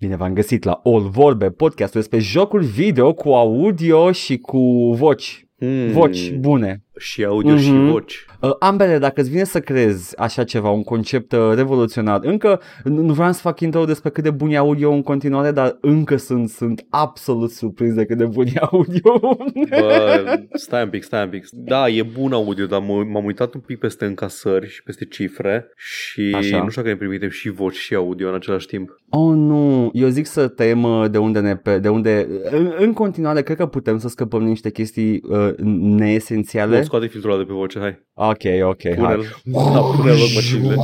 [0.00, 4.58] Bine v-am găsit la All Vorbe, podcastul despre jocul video cu audio și cu
[4.94, 5.46] voci.
[5.58, 5.90] Mm.
[5.90, 6.84] Voci bune.
[6.98, 7.60] Și audio mm-hmm.
[7.60, 7.90] și Mhm.
[7.90, 8.26] voci.
[8.40, 13.02] Uh, ambele, dacă îți vine să crezi așa ceva, un concept uh, revoluționar, încă nu
[13.02, 16.16] nu vreau să fac intro despre cât de bun e audio în continuare, dar încă
[16.16, 19.20] sunt, sunt absolut surprins de cât de bun e audio.
[19.68, 21.46] Bă, stai un pic, stai un pic.
[21.52, 25.66] Da, e bun audio, dar m- m-am uitat un pic peste încasări și peste cifre
[25.76, 26.62] și Așa.
[26.62, 29.00] nu știu dacă ne permitem și voci și audio în același timp.
[29.10, 31.56] Oh, nu, eu zic să tăiem uh, de unde ne...
[31.56, 35.50] Pe, de unde, în, în continuare, cred că putem să scăpăm niște chestii uh,
[35.98, 36.76] neesențiale.
[36.88, 38.06] Nu, scoate filtrul ăla de pe voce, hai.
[38.14, 38.94] Ok, ok, hai.
[38.94, 40.76] Pune-l, da, pune-l loc mașinile.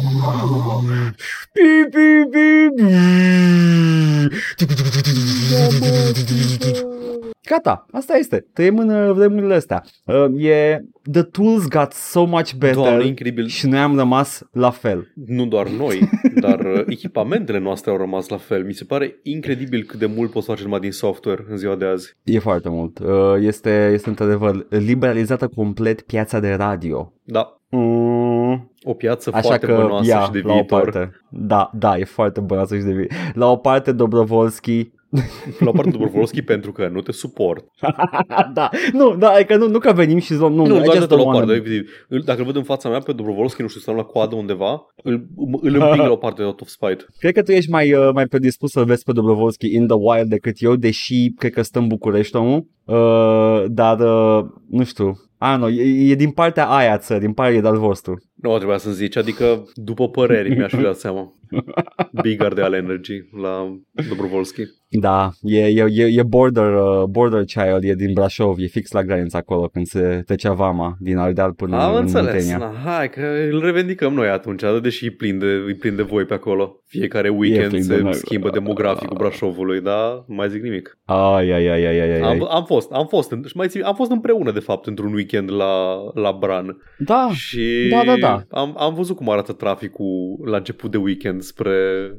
[7.45, 8.47] Pi, pi, pi, Gata, asta este.
[8.53, 9.85] Trăim în uh, vremurile astea.
[10.05, 13.47] Uh, e The tools got so much better Doamne, incredibil.
[13.47, 15.13] și noi am rămas la fel.
[15.27, 15.99] Nu doar noi,
[16.41, 18.65] dar uh, echipamentele noastre au rămas la fel.
[18.65, 21.85] Mi se pare incredibil cât de mult poți face numai din software în ziua de
[21.85, 22.17] azi.
[22.25, 22.99] E foarte mult.
[22.99, 27.13] Uh, Este, este într-adevăr liberalizată complet piața de radio.
[27.23, 30.81] Da, Mm, o piață Așa foarte că bănoasă ia, și de la o viitor.
[30.83, 31.21] parte.
[31.31, 33.17] Da, da, e foarte bănoasă și de viitor.
[33.35, 34.91] La o parte Dobrovolski.
[35.65, 37.65] La o parte Dobrovolski pentru că nu te suport.
[38.55, 41.09] da, nu, da, adică nu, nu că venim și zon, nu, Nu, I doar just
[41.09, 41.53] de la don't o wanna- parte.
[41.53, 41.91] efectiv.
[42.09, 44.81] Îl- Dacă îl văd în fața mea pe Dobrovolski, nu știu, stăm la coadă undeva,
[45.03, 45.27] îl,
[45.61, 47.05] îl împing la o parte out of spite.
[47.19, 50.29] Cred că tu ești mai, uh, mai predispus să-l vezi pe Dobrovolski in the wild
[50.29, 55.59] decât eu, deși cred că stă în București omul, uh, dar uh, nu știu, Ah,
[55.59, 58.23] nu, e, e din partea aia țării, din partea e de-al vostru.
[58.35, 61.33] Nu trebuia să zici, adică după păreri mi-aș fi dat seama.
[62.23, 64.63] Big de al energy la Dobrovolski.
[65.01, 69.03] Da, e, e, e, e border, uh, border child, e din Brașov, e fix la
[69.03, 72.57] graniță acolo când se trecea vama din Ardeal până Am în înțeles, Muntenia.
[72.59, 73.21] na, hai că
[73.51, 76.79] îl revendicăm noi atunci, deși îi plin de, îi plin de voi pe acolo.
[76.87, 78.15] Fiecare weekend plin de se noi.
[78.15, 80.99] schimbă demograficul Brașovului, dar nu mai zic nimic.
[81.05, 82.21] Ai, ai, ai, ai, ai, ai.
[82.21, 85.13] Am, am fost, am fost, în- și mai țin, am fost împreună de fapt într-un
[85.13, 88.43] weekend la, la Bran Da, și Da, da, da.
[88.61, 91.73] Am, am văzut cum arată traficul la început de weekend spre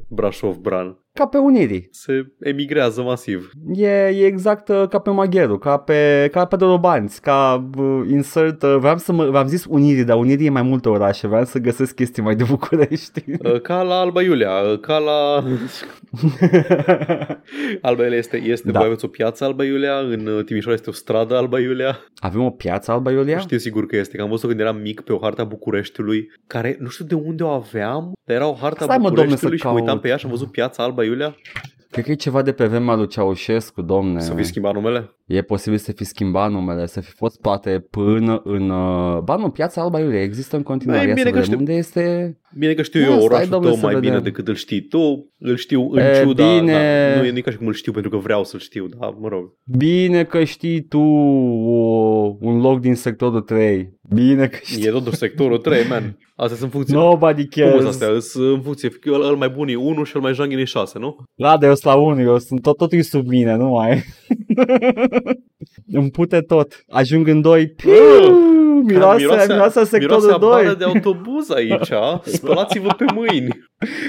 [0.08, 1.04] Brașov-Bran.
[1.16, 1.88] Ca pe Unirii.
[1.90, 3.50] Se emigrează masiv.
[3.74, 8.62] E, e exact uh, ca pe Magheru, ca pe, ca pe Dorobanți, ca uh, insert,
[8.62, 11.58] uh, vreau să mă, v-am zis Unirii, dar Unirii e mai multe orașe, vreau să
[11.58, 13.24] găsesc chestii mai de București.
[13.46, 15.44] Uh, Ca la Alba Iulia, uh, ca la...
[17.80, 18.72] Alba Iulia este, este Da.
[18.72, 18.78] da.
[18.78, 21.98] voi aveți o piață Alba Iulia, în uh, Timișoara este o stradă Alba Iulia.
[22.16, 23.38] Avem o piață Alba Iulia?
[23.38, 26.76] Știu sigur că este, că am văzut când eram mic pe o harta Bucureștiului, care
[26.80, 29.66] nu știu de unde o aveam, dar era o harta Stai, mă, domne, Bucureștiului să
[29.66, 30.00] și mă uitam caut.
[30.02, 31.36] pe ea și am văzut piața Alba Iulia.
[31.90, 34.20] Cred că e ceva de pe vremea lui Ceaușescu, domne.
[34.20, 35.16] Să fi schimbat numele?
[35.26, 38.70] E posibil să fi schimbat numele, să fi fost poate până în...
[38.70, 39.18] Uh...
[39.22, 41.00] Ba nu, Piața Alba Iulia există în continuare.
[41.00, 41.58] Băi, Ia bine să că vedem știu.
[41.58, 42.36] unde este...
[42.58, 44.24] Bine că știu Ia, eu stai, orașul domnule, tău să mai bine vedem.
[44.24, 45.32] decât îl știi tu.
[45.38, 46.72] Îl știu în E, ciuda, bine.
[46.72, 49.14] dar nu e nici ca și cum îl știu pentru că vreau să-l știu, dar
[49.20, 49.52] mă rog.
[49.76, 53.94] Bine că știi tu o, un loc din sectorul 3.
[54.14, 54.86] Bine că știi.
[54.86, 56.18] E totuși sectorul 3, man.
[56.36, 56.94] Astea sunt funcții.
[56.94, 57.84] Nobody Cum sunt cares.
[57.86, 58.08] astea?
[58.20, 60.64] Sunt în funcție, că ăla ăl mai bun e 1 și ăl mai janghin e
[60.64, 61.16] 6, nu?
[61.34, 64.02] Da, de eu sunt la 1, eu sunt tot, totul e sub mine, nu mai.
[65.92, 66.84] Îmi pute tot.
[66.88, 67.68] Ajung în 2.
[67.68, 67.90] Piu,
[68.84, 70.48] miroase, miroase, miroase sectorul miroase a 2.
[70.50, 71.90] bară de autobuz aici.
[72.36, 73.48] Spălați-vă pe mâini.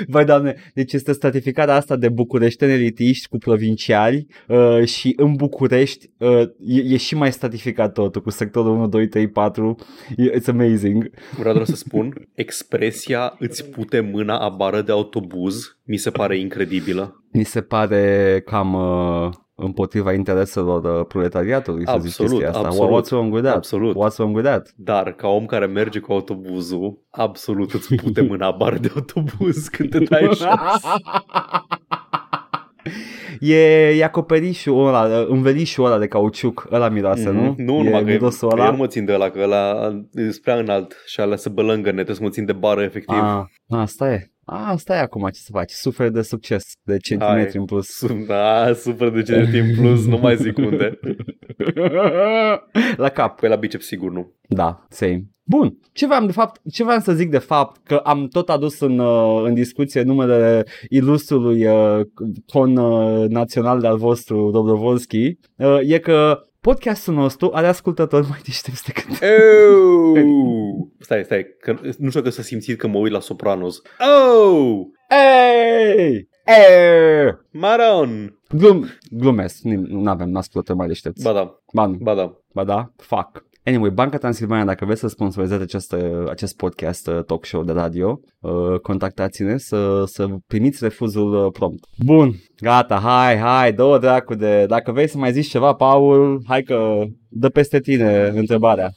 [0.08, 6.10] Vai, doamne, deci este stratificarea asta de bucureșteni elitiști cu provinciali uh, și în București
[6.18, 9.76] uh, e, e și mai stratificat totul cu sectorul 1, 2, 3, 4.
[10.18, 11.10] E- It's amazing.
[11.38, 16.38] Vreau doar să spun, expresia îți pute mâna a bară de autobuz mi se pare
[16.38, 17.24] incredibilă.
[17.32, 22.68] Mi se pare cam uh, împotriva intereselor uh, proletariatului să zici Absolut, chestia asta.
[22.68, 23.56] absolut, What's wrong with that?
[23.56, 23.96] absolut.
[23.96, 24.74] What's wrong with that?
[24.76, 29.68] Dar ca om care merge cu autobuzul, absolut îți pute mâna a bară de autobuz
[29.76, 30.42] când te dai jos.
[33.40, 37.42] E, e acoperișul ăla, învelișul ăla de cauciuc, ăla miroase, nu?
[37.42, 37.62] Mhm.
[37.62, 38.66] Nu, e numai că, mirosul că ăla.
[38.66, 41.94] eu nu mă țin de ăla, că ăla e prea înalt și alea se bălângăne,
[41.94, 43.18] trebuie să mă țin de bară efectiv.
[43.18, 44.32] Ah, asta e.
[44.50, 45.72] Ah, asta e acum ce să faci.
[45.72, 47.52] Suferi de succes, de centimetri Hai.
[47.54, 47.88] în plus.
[47.88, 51.00] Sunt, da, super de genul timp plus, nu mai zic unde.
[53.04, 53.40] La cap.
[53.40, 54.32] Păi la biceps sigur nu.
[54.48, 55.24] Da, same.
[55.44, 58.80] Bun, ce vreau, de fapt, ce vreau să zic de fapt, că am tot adus
[58.80, 62.00] în, uh, în discuție numele ilustrului uh,
[62.46, 68.84] con uh, național de-al vostru, Dobrovolski, uh, e că podcastul nostru are ascultători mai deștepți
[68.84, 70.20] decât Oh!
[71.00, 73.82] Stai, stai, că nu știu că să simțit că mă uit la Sopranos.
[74.00, 74.80] Oh!
[75.10, 76.30] Ei!
[76.46, 77.38] Ei!
[77.52, 78.40] Maron!
[78.50, 81.24] Glum, glumesc, nu avem ascultători mai deștepți.
[81.24, 82.34] Ba da, Ba nu, ba da.
[82.54, 83.46] ba da, fuck.
[83.68, 85.96] Anyway, Banca Transilvania, dacă vreți să sponsorizați acest,
[86.30, 91.86] acest podcast uh, talk show de radio, uh, contactați-ne să, să primiți refuzul uh, prompt.
[92.06, 94.66] Bun, gata, hai, hai, dă dracu de...
[94.68, 98.90] Dacă vrei să mai zici ceva, Paul, hai că dă peste tine întrebarea.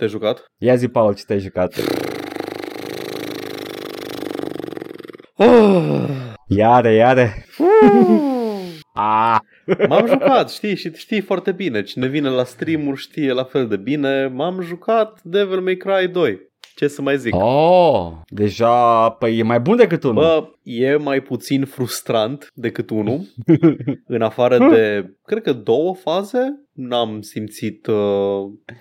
[0.00, 0.44] Te-ai jucat?
[0.58, 1.74] Ia zi, Paul, ce te-ai jucat?
[5.36, 6.08] Oh,
[6.46, 7.46] Iare, iare.
[8.94, 9.38] Ah.
[9.88, 11.82] m-am jucat, știi, și știi foarte bine.
[11.82, 14.26] Cine vine la stream știe la fel de bine.
[14.26, 16.50] M-am jucat Devil May Cry 2.
[16.74, 17.34] Ce să mai zic?
[17.34, 20.14] Oh, deja, păi e mai bun decât unul.
[20.14, 23.20] Bă, e mai puțin frustrant decât unul.
[24.06, 26.38] În afară de, cred că două faze,
[26.88, 27.94] n-am simțit uh,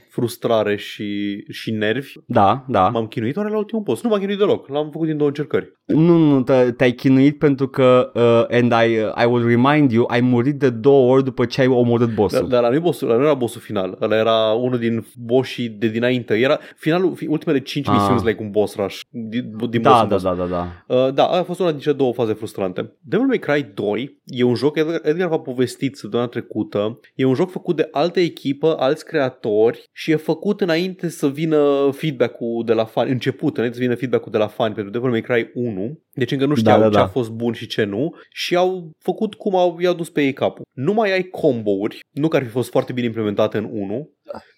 [0.09, 2.13] frustrare și, și nervi.
[2.25, 2.87] Da, da.
[2.89, 4.03] M-am chinuit oare la ultimul post?
[4.03, 4.67] Nu m-am chinuit deloc.
[4.67, 5.77] L-am făcut din două încercări.
[5.85, 8.93] Nu, nu, te- te-ai chinuit pentru că, uh, and I,
[9.23, 12.47] I will remind you, ai murit de două ori după ce ai omorât Dar, bossul.
[12.47, 13.97] dar ăla nu, bossul, ăla nu era bossul final.
[14.01, 16.33] Ăla era unul din boșii de dinainte.
[16.33, 17.93] Era finalul, fi- ultimele 5 Ah.
[17.97, 18.99] misiuni like un boss rush.
[19.09, 20.23] Din, din da, boss în da, boss.
[20.23, 20.95] da, da, da.
[21.05, 22.93] Uh, da, aia a fost una dintre două faze frustrante.
[23.01, 27.33] Devil May Cry 2 e un joc, Edgar, Edgar v-a povestit săptămâna trecută, e un
[27.33, 32.73] joc făcut de altă echipă, alți creatori și e făcut înainte să vină feedback-ul de
[32.73, 35.99] la fani, început, înainte să vină feedback-ul de la fani pentru Devil May Cry 1,
[36.13, 37.03] deci încă nu știau Da, da, ce da.
[37.03, 40.33] a fost bun și ce nu și au făcut cum au, i-au dus pe ei
[40.33, 40.65] capul.
[40.73, 44.09] Nu mai ai combo-uri, nu că ar fi fost foarte bine implementate în 1,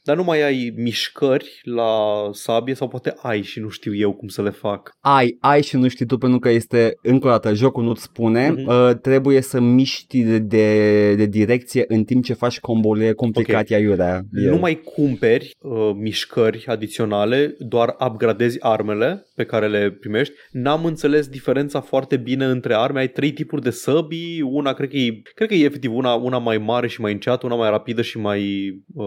[0.04, 1.94] dar nu mai ai mișcări la
[2.32, 4.92] sabie sau poate ai și nu știu eu cum să le fac.
[5.00, 8.50] Ai, ai și nu știi tu pentru că este, încă o dată, jocul nu-ți spune,
[8.50, 8.68] Mhm.
[8.68, 13.78] uh, trebuie să miști de, de, de direcție în timp ce faci combo-urile complicate okay.
[13.78, 14.22] aiurea.
[14.32, 20.34] Nu mai cumperi uh, mișcări adiționale, doar upgradezi armele pe care le primești.
[20.52, 23.00] N-am înțeles diferența foarte bine între arme.
[23.00, 26.38] Ai trei tipuri de săbii, una cred că e, cred că e efectiv una, una
[26.38, 29.06] mai mare și mai înceată, una mai rapidă și mai uh,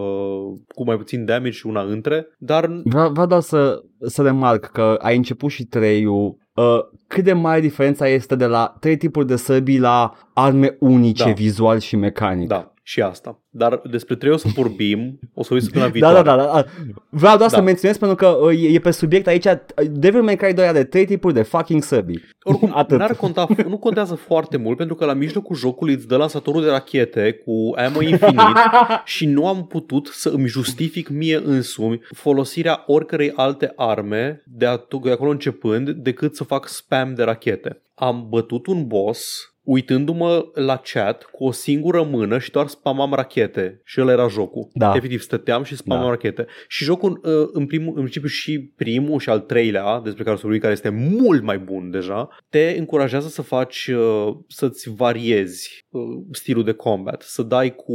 [0.75, 4.99] cu mai puțin damage și una între, dar Vreau, vreau doar să, să remarc că
[5.03, 6.37] ai început și treiul.
[6.55, 11.25] Uh, cât de mare diferența este de la trei tipuri de săbii la arme unice
[11.25, 11.31] Da.
[11.33, 12.49] vizual și mecanic.
[12.49, 13.43] da, și asta.
[13.51, 16.23] Dar despre trei o să vorbim, o să uiți până Da, viitoare.
[16.23, 16.65] da, da, da, da.
[17.11, 17.57] Vreau doar Da.
[17.57, 19.45] să menționez pentru că uh, e, e pe subiect aici
[19.91, 22.23] Devil May Cry 2 are trei tipuri de fucking săbii.
[22.43, 22.99] Oricum, Atât.
[22.99, 26.69] n-ar conta, nu contează foarte mult pentru că la mijlocul jocului îți dă lansatorul de
[26.71, 28.57] rachete cu ammo infinit
[29.05, 34.99] și nu am putut să îmi justific mie însumi folosirea oricărei alte arme de, atu-
[35.05, 37.83] de acolo începând decât să fac spam de rachete.
[37.95, 43.81] Am bătut un boss uitându-mă la chat cu o singură mână și doar spamam rachete
[43.85, 44.69] și ăla era jocul.
[44.73, 44.93] Da.
[44.97, 46.11] Efectiv, stăteam și spamam Da.
[46.11, 46.47] rachete.
[46.69, 50.39] Și jocul, uh, în, primul, în principiu și primul și al treilea, despre care o
[50.39, 55.84] să vorbim, care este mult mai bun deja, te încurajează să faci, uh, să-ți variezi
[55.84, 55.84] uh,
[56.31, 57.95] stilul de combat, să dai cu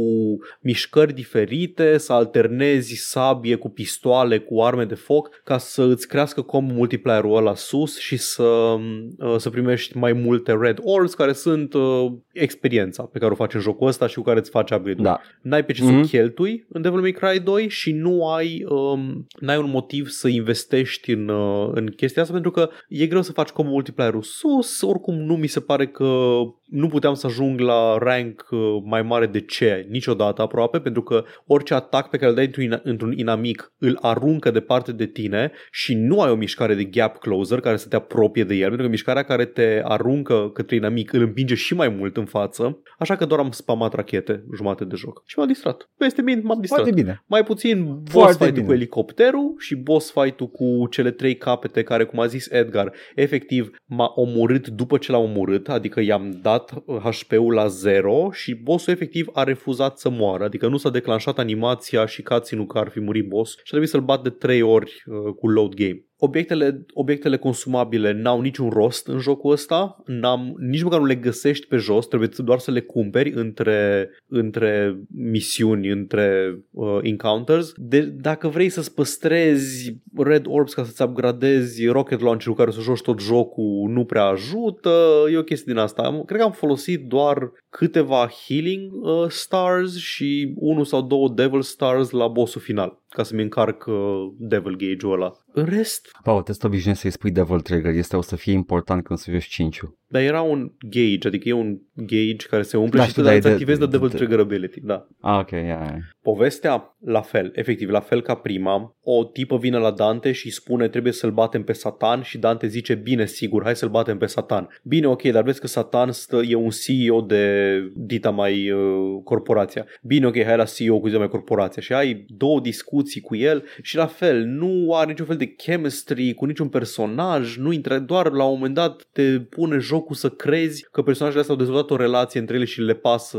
[0.60, 6.42] mișcări diferite, să alternezi sabie cu pistoale, cu arme de foc, ca să îți crească
[6.42, 11.74] combo multiplayer-ul ăla sus și să, uh, să primești mai multe red orbs, care sunt
[11.74, 15.02] uh, experiența pe care o faci în jocul ăsta și cu care îți faci upgrade
[15.02, 15.20] Da.
[15.42, 16.02] N-ai pe ce Mhm.
[16.02, 20.28] să cheltui în Devil May Cry 2 și nu ai, um, n-ai un motiv să
[20.28, 24.80] investești în, uh, în chestia asta pentru că e greu să faci combo multiplayer-ul sus,
[24.82, 26.32] oricum nu mi se pare că
[26.70, 31.24] nu puteam să ajung la rank uh, mai mare de ce niciodată aproape pentru că
[31.46, 35.52] orice atac pe care îl dai într-un, ina- într-un inamic îl aruncă departe de tine
[35.70, 38.84] și nu ai o mișcare de gap closer care să te apropie de el pentru
[38.84, 43.16] că mișcarea care te aruncă către inamic îl împinge și mai mult în față așa
[43.16, 45.88] că doar am spamat rachete jumate de joc și m-am distrat.
[45.96, 46.80] Peste mine m-am distrat.
[46.80, 47.24] Foarte bine.
[47.26, 48.66] Mai puțin boss Foarte fight-ul bine.
[48.66, 53.70] cu elicopterul și boss fight-ul cu cele trei capete care, cum a zis Edgar, efectiv
[53.84, 56.59] m-a omorât după ce l-am omorât, adică i-am dat
[57.02, 62.06] HP-ul la zero și bossul efectiv a refuzat să moară, adică nu s-a declanșat animația
[62.06, 65.02] și cutscene-ul că ar fi murit boss și a trebuit să-l bat de trei ori
[65.06, 66.04] uh, cu load game.
[66.22, 71.66] Obiectele, obiectele consumabile n-au niciun rost în jocul ăsta, n-am, nici măcar nu le găsești
[71.66, 77.72] pe jos, trebuie doar să le cumperi între, între misiuni, între uh, encounters.
[77.76, 83.00] De, dacă vrei să-ți păstrezi Red Orbs ca să-ți upgradezi Rocket Launcher-ul care să joci
[83.02, 86.02] tot jocul nu prea ajută, e o chestie din asta.
[86.02, 91.62] Am- Cred că am folosit doar câteva healing uh, stars și unul sau două devil
[91.62, 93.94] stars la bossul final ca să-mi încarc uh,
[94.38, 95.32] devil gauge-ul ăla.
[95.52, 99.18] În rest, Paul, te obișnuiești să-i spui Devil Trigger, este o să fie important când
[99.18, 99.80] să joci 5
[100.12, 103.28] Dar era un gauge, adică e un gauge care se umple Da, și știu, tu
[103.28, 104.80] dar e îți de- activezi de de- Devil de- Trigger Ability.
[104.80, 105.06] Da.
[105.20, 105.94] Ah, ok, yeah, yeah.
[106.22, 110.52] Povestea, la fel, efectiv, la fel ca prima, o tipă vine la Dante și îi
[110.52, 114.26] spune trebuie să-l batem pe Satan și Dante zice bine, sigur, hai să-l batem pe
[114.26, 114.68] Satan.
[114.82, 119.86] Bine, ok, dar vezi că Satan stă, e un CEO de dita mai uh, corporația.
[120.02, 123.64] Bine, ok, hai la CEO cu dita mai corporația și ai două discuții cu el
[123.82, 128.30] și la fel, nu are niciun fel de chemistry cu niciun personaj, nu intră, doar
[128.30, 131.96] la un moment dat te pune jocul să crezi că personajele astea au dezvoltat o
[131.96, 133.38] relație între ele și le pasă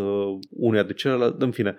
[0.49, 1.77] unuia de celălalt, în fine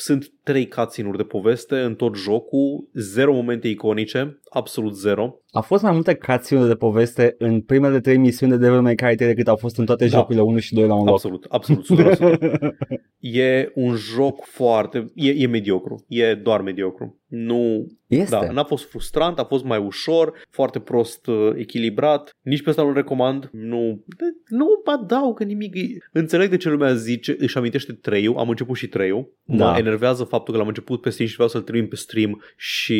[0.00, 5.34] sunt trei cutscene-uri de poveste în tot jocul, zero momente iconice, absolut zero.
[5.52, 9.14] Au fost mai multe cutscene de poveste în primele trei misiuni de Devil May Cry
[9.14, 10.16] 3 decât au fost în toate Da.
[10.16, 11.14] jocurile 1 și 2 la un loc.
[11.14, 12.38] Absolut, absolut, 100%.
[13.20, 15.10] E un joc foarte...
[15.14, 16.04] E, e mediocru.
[16.08, 17.20] E doar mediocru.
[17.26, 17.86] Nu...
[18.06, 18.30] Este.
[18.40, 22.36] Da, n-a fost frustrant, a fost mai ușor, foarte prost uh, echilibrat.
[22.42, 23.48] Nici pe ăsta nu-l recomand.
[23.52, 24.24] Nu, de-
[24.56, 25.74] nu adaugă nimic.
[26.12, 28.36] Înțeleg de ce lumea zice, își amintește treiul.
[28.36, 29.32] Am început și treiul.
[29.44, 29.64] Da.
[29.70, 32.98] Mă enervează faptul că l-am început pe stream și vreau să-l termin pe stream și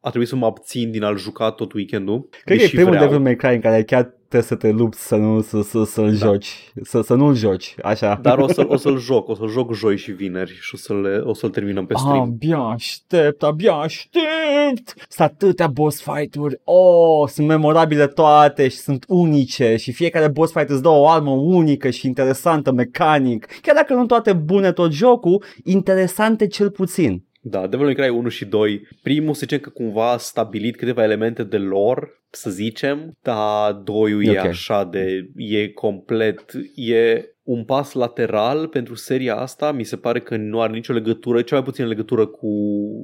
[0.00, 2.28] a trebuit să mă abțin din a-l juca tot weekendul.
[2.30, 3.04] Cred că e deși primul vreau.
[3.04, 6.16] Devil May Cry în care chiar trebuie să te lupți să nu să, să, să-l
[6.18, 6.26] Da.
[6.26, 8.18] joci, să, să nu-l joci, așa.
[8.22, 11.22] Dar o, să, o să-l joc, o să-l joc joi și vineri și o să-l,
[11.26, 12.20] o să-l terminăm pe stream.
[12.20, 14.94] Abia aștept, abia aștept!
[15.08, 20.70] Sunt atâtea boss fight-uri, oh, sunt memorabile toate și sunt unice și fiecare boss fight
[20.70, 23.46] îți dă o armă unică și interesantă mecanic.
[23.62, 27.24] Chiar dacă nu toate bune tot jocul, interesante cel puțin.
[27.46, 28.88] Da, Devil May Cry 1 și 2.
[29.02, 34.24] Primul se zice că cumva a stabilit câteva elemente de lore, să zicem, dar doiul
[34.24, 34.36] e Ok.
[34.36, 35.30] așa de...
[35.36, 36.52] e complet...
[36.74, 41.42] e un pas lateral pentru seria asta, mi se pare că nu are nicio legătură,
[41.42, 42.48] cel mai puțin legătură cu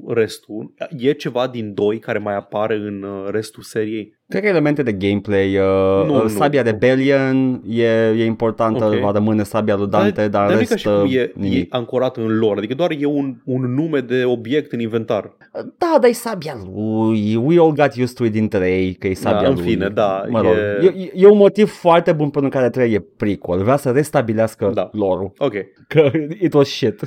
[0.09, 0.75] restul.
[0.99, 4.19] E ceva din 2 care mai apare în uh, restul seriei.
[4.31, 6.29] Cred că elemente de gameplay, uh, Nu, uh, nu.
[6.29, 7.83] sabia Rebellion e,
[8.17, 8.95] e importantă, Ok.
[9.01, 11.19] va rămâne sabia lui Dante, dar, dar nu e rest, ca și cum uh, e,
[11.21, 11.75] e nimic.
[11.75, 15.37] ancorat în lore, adică doar e un, un nume de obiect în inventar.
[15.53, 19.15] Da, dar e sabia lui, we all got used to it din 3, că e
[19.15, 19.63] sabia Da, în lui.
[19.65, 21.11] fine, da, Mă rog, e- e...
[21.15, 24.89] E, un motiv foarte bun pentru care 3 e prequel, vrea să restabilească Da.
[24.93, 25.55] lore-ul, Ok.
[25.89, 26.11] că
[26.45, 27.01] it was shit.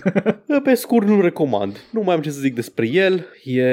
[0.64, 1.78] Pe scurt nu recomand.
[1.92, 3.26] Nu mai am ce să zic despre el.
[3.44, 3.64] E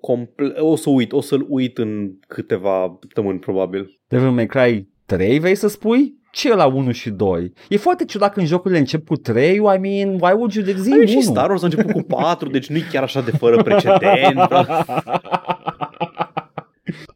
[0.00, 4.00] comple- o să uit, o să-l uit în câteva săptămâni probabil.
[4.08, 6.16] Devil May Cry 3, vrei să spui?
[6.32, 7.52] Ce e la 1 și 2?
[7.68, 11.06] E foarte ciudat când jocurile încep cu 3, I mean, why would you zi Ai,
[11.06, 11.22] și 1?
[11.22, 14.48] Star Wars a început cu 4, deci nu-i chiar așa de fără precedent.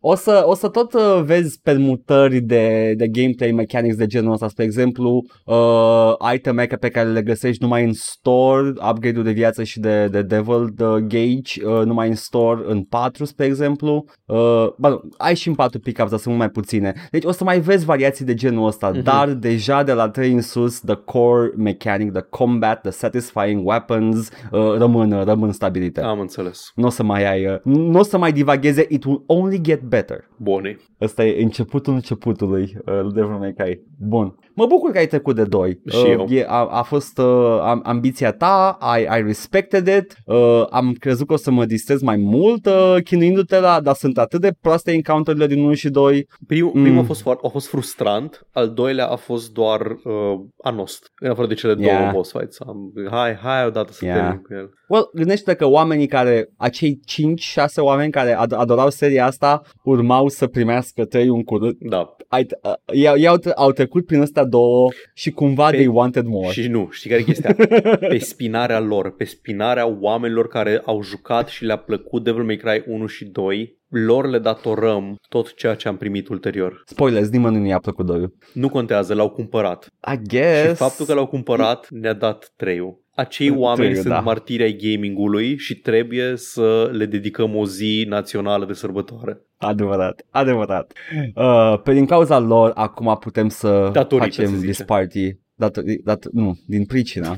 [0.00, 4.48] O să, o să tot uh, vezi permutări de, de gameplay mechanics de genul ăsta,
[4.48, 9.80] spre exemplu, uh, iteme pe care le găsești numai în store, upgrade-ul de viață și
[9.80, 14.04] de, de Devil de Gauge, uh, numai în store în 4, spre exemplu.
[14.26, 16.92] Uh, bă, nu, ai și în 4 pickups, dar sunt mult mai puține.
[17.10, 19.02] Deci o să mai vezi variații de genul ăsta, Mhm.
[19.02, 24.28] dar deja de la 3 în sus, the core mechanic, the combat, the satisfying weapons
[24.50, 26.00] uh, rămân, rămân stabilite.
[26.00, 26.72] Am înțeles.
[26.74, 29.80] Nu o să mai ai, uh, nu o să mai divagheze, it will only get
[29.82, 30.28] better.
[30.38, 30.76] Bune.
[31.00, 33.80] Ăsta e începutul începutului uh, lui Devil May Cry.
[33.98, 34.34] Bun.
[34.54, 35.80] Mă bucur că ai trecut de 2.
[35.90, 36.26] Și eu.
[36.28, 41.26] E, a, a fost uh, am, ambiția ta, I, I respected it, uh, am crezut
[41.26, 44.92] că o să mă distrez mai mult uh, chinuindu-te la, dar sunt atât de proaste
[44.92, 46.26] encounter-urile din 1 și 2.
[46.46, 46.82] Primul, Mm.
[46.82, 51.10] primul a, fost foarte, a fost frustrant, al doilea a fost doar uh, anost.
[51.22, 52.12] În afară de cele două Yeah.
[52.12, 52.56] boss fights.
[52.60, 54.16] Am, hai, hai odată să Yeah.
[54.16, 54.70] termin cu el.
[54.88, 59.51] Well, gândește că oamenii care, acei 5-6 oameni care ad- adorau seria asta,
[59.82, 61.76] urmau să primească 3 în curând.
[61.78, 62.16] Da.
[62.28, 65.86] Ai, uh, ei, ei au, tre- au trecut prin astea două și cumva Pe- they
[65.86, 66.48] wanted more.
[66.52, 67.56] Și nu, știi care e chestia?
[68.08, 72.82] pe spinarea lor, pe spinarea oamenilor care au jucat și le-a plăcut Devil May Cry
[72.86, 76.82] 1 și 2, lor le datorăm tot ceea ce am primit ulterior.
[76.86, 79.86] Spoilers, nimănui nu i-a plăcut 2 Nu contează, l-au cumpărat.
[80.12, 80.68] I guess.
[80.68, 83.01] Și faptul că l-au cumpărat ne-a dat treiul.
[83.14, 84.20] Acei oameni Treiul, sunt da.
[84.20, 89.40] martiri ai gamingului și trebuie să le dedicăm o zi națională de sărbătoare.
[89.56, 90.92] Adevărat, adevărat.
[91.34, 94.70] Uh, pe din cauza lor, acum putem să Datorită, se facem zice.
[94.70, 95.40] this party.
[95.54, 97.36] Dat, dat, nu, din pricina.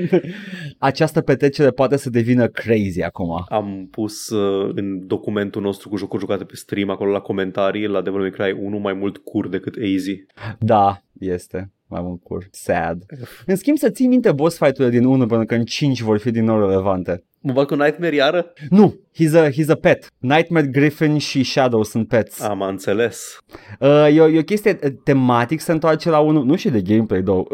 [0.78, 3.44] Această petrecere poate să devină crazy acum.
[3.48, 8.02] Am pus uh, în documentul nostru cu jocuri jucate pe stream, acolo la comentarii, la
[8.02, 10.24] Devil May Cry 1 mai mult cur decât easy.
[10.58, 12.48] Da, este mai mult cur.
[12.50, 13.02] Sad.
[13.46, 16.30] În schimb, să ții minte boss fight-urile din 1 până că în 5 vor fi
[16.30, 17.24] din nou relevante.
[17.44, 18.52] Mă bag cu Nightmare iară?
[18.70, 20.06] Nu, he's a, he's a pet.
[20.18, 22.40] Nightmare Griffin și Shadow sunt pets.
[22.40, 23.38] Am înțeles.
[23.78, 26.80] Uh, e, o, e o chestie uh, tematic să întoarce la unul, nu și de
[26.80, 27.46] gameplay, două.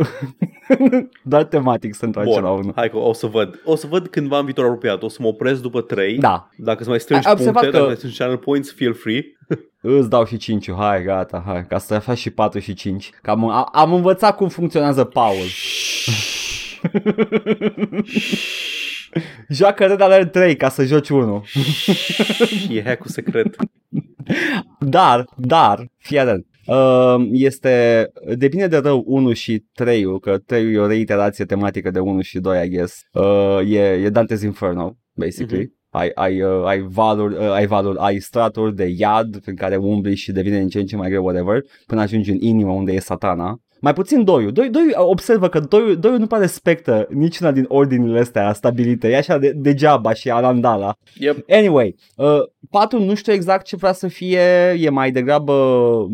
[1.23, 2.73] Doar tematic se întoarce Bun, la unul.
[2.75, 3.61] hai că o să văd.
[3.65, 5.03] O să văd cândva în viitor apropiat.
[5.03, 6.19] O să mă opresc după 3.
[6.19, 8.95] Da, Dacă să mai strângi Ai observat puncte, că- dacă mai strângi channel points, feel
[8.95, 9.25] free.
[9.99, 13.11] îți dau și 5 hai, gata, hai, ca să faci și 4 și 5.
[13.23, 15.37] Că am, a- am învățat cum funcționează Paul.
[19.49, 21.45] Joacă Red Alert 3 ca să joci 1.
[22.71, 23.57] e hack-ul secret.
[24.79, 26.47] Dar, dar, fii atent.
[26.67, 31.99] Uh, este, depinde de rău 1 și 3 că 3 e o reiterație tematică de
[31.99, 33.01] 1 și 2, I guess.
[33.13, 35.63] Uh, e, e Dante's Inferno, basically.
[35.63, 35.77] Mhm.
[35.91, 40.15] Ai, ai, uh, ai, valuri, uh, ai valuri, ai straturi de iad prin care umbli
[40.15, 42.99] și devine din ce în ce mai greu, whatever, până ajungi în inimă unde e
[42.99, 43.61] satana.
[43.81, 44.53] Mai puțin doiul.
[44.53, 49.09] Doi, doi observă că doiul, doiul nu prea respectă niciuna din ordinile astea stabilite.
[49.09, 50.95] E așa de, degeaba și arandala.
[51.15, 51.45] Yep.
[51.49, 54.41] Anyway, uh, 4 nu știu exact ce vrea să fie,
[54.79, 55.53] e mai degrabă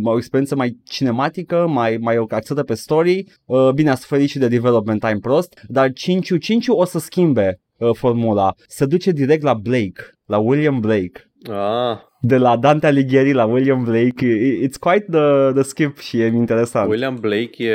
[0.04, 4.48] o experiență mai cinematică, mai, mai axată pe story, uh, bine a suferit și de
[4.48, 9.54] development time prost, dar 5 5 o să schimbe uh, formula, se duce direct la
[9.54, 11.30] Blake, la William Blake.
[11.50, 16.20] Ah, De la Dante Alighieri la William Blake, i- it's quite the, the skip și
[16.20, 16.88] e interesant.
[16.90, 17.74] William Blake e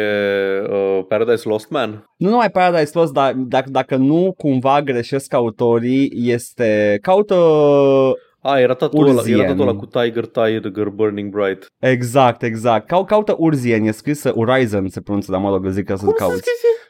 [0.69, 2.03] uh, Paradise Lost Man.
[2.17, 7.35] Nu numai Paradise Lost, dar dacă, dacă nu cumva greșesc autorii, este caută
[8.41, 9.39] Ah, era totul ăla, Urzien.
[9.39, 11.65] era totul ăla cu Tiger, Tiger, Burning Bright.
[11.79, 12.87] Exact, exact.
[12.87, 16.43] Cau, caută Urzien, e scris Horizon, se pronunță, dar mă rog, zic ca să cauți.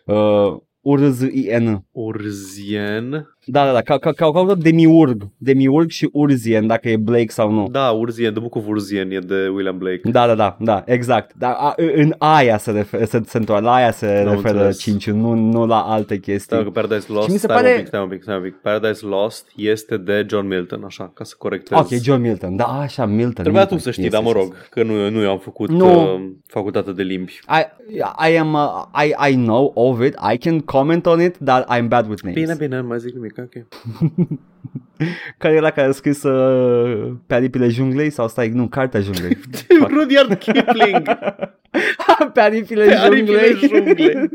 [0.06, 1.86] Uh, Urzien.
[1.92, 3.28] Urzien.
[3.52, 5.28] Da, da, da, ca, ca, ca, caută Demiurg.
[5.38, 7.68] Demiurg și Urzien, dacă e Blake sau nu.
[7.72, 10.02] Da, Urzien, The Book of Urzien e de William Blake.
[10.04, 11.32] Da, da, da, da, exact.
[11.38, 14.80] Da, a, în aia se, refer, se, se întoarce, la aia se Am referă înțeles.
[14.80, 16.58] 5 nu, nu la alte chestii.
[16.58, 18.36] Da, că Paradise Lost, Și mi se stai pare- un pic, stai un pic, stai
[18.36, 18.56] un pic.
[18.56, 21.78] Paradise Lost este de John Milton, așa, ca să corectez.
[21.78, 23.44] Ok, John Milton, da, așa, Milton.
[23.44, 25.40] Trebuia tu Milton, să știi, yes, dar mă yes, rog, că nu, nu eu am
[25.40, 26.14] făcut Nu.
[26.14, 27.40] uh, facultate de limbi.
[27.50, 31.66] I, I am, uh, I, I know of it, I can comment on it, dar
[31.78, 32.40] I'm bad with names.
[32.40, 33.68] Bine, bine, nu mai zic nimic, ok.
[35.38, 39.38] Care era care a scris uh, pe aripile junglei sau stai, nu, cartea junglei.
[39.96, 41.02] Rudyard Kipling,
[42.34, 43.86] pe aripile pe aripile junglei.
[43.86, 44.30] junglei.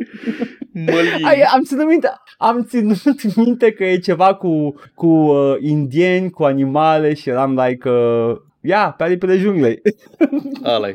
[0.73, 1.25] Mălin.
[1.25, 2.09] Ai, am ținut minte,
[2.39, 7.89] am ținut minte că e ceva cu, cu uh, indieni, cu animale și eram like,
[7.89, 9.83] uh, ia, pe aripile junglei.
[10.65, 10.89] ăla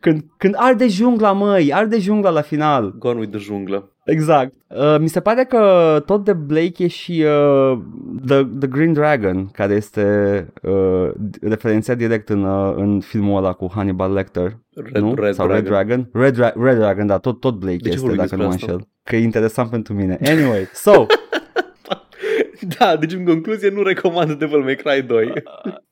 [0.00, 2.94] când, când arde jungla, măi, arde jungla la final.
[2.98, 3.91] Gone with the junglă.
[4.04, 4.52] Exact.
[4.66, 7.78] Uh, mi se pare că tot de Blake e și uh,
[8.26, 11.10] the, the Green Dragon, care este uh,
[11.40, 14.58] referențiat direct în, uh, în filmul ăla cu Hannibal Lecter.
[14.74, 15.14] Red, nu?
[15.14, 15.64] Red Sau Dragon.
[15.64, 16.08] Red Dragon?
[16.12, 18.48] Red, Dra- Red Dragon, da, tot, tot Blake De ce este, vorbim dacă nu mă
[18.48, 18.72] despre asta?
[18.72, 18.88] înșel.
[19.04, 20.18] Că e interesant pentru mine.
[20.24, 21.06] Anyway, so,
[22.78, 25.32] Da, deci în concluzie nu recomand Devil May Cry 2.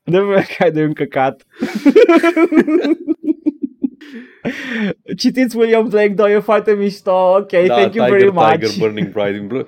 [0.05, 0.19] de
[0.59, 1.43] care de un căcat.
[5.21, 7.13] Citiți William Blake 2, e foarte mișto.
[7.13, 8.51] Ok, da, thank you Tiger, very much.
[8.53, 9.67] Tiger, Burning Bright.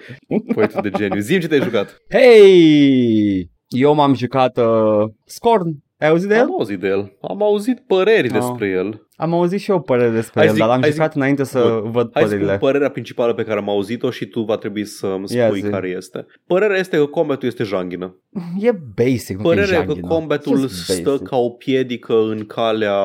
[0.55, 1.21] Poetul de geniu.
[1.21, 1.97] Zim ce te-ai jucat.
[2.09, 3.51] Hey!
[3.69, 5.69] Eu m-am jucat uh, Scorn.
[5.99, 6.41] Ai auzit de el?
[6.43, 7.13] Am auzit de el.
[7.21, 8.33] Am auzit păreri Ah.
[8.33, 9.07] despre el.
[9.17, 11.45] Am auzit și eu păreri despre Hai el, zic- dar l-am hai jucat zic- înainte
[11.45, 11.91] să Bun.
[11.91, 12.55] văd Hai să părerile.
[12.55, 15.69] spun părerea principală pe care am auzit-o și tu va trebui să-mi Ia spui zi.
[15.69, 16.27] care este.
[16.47, 18.17] Părerea este că combatul este janghină.
[18.61, 20.09] E basic, nu Părerea e e că janghina.
[20.09, 21.27] combatul Just stă basic.
[21.29, 22.99] ca o piedică în calea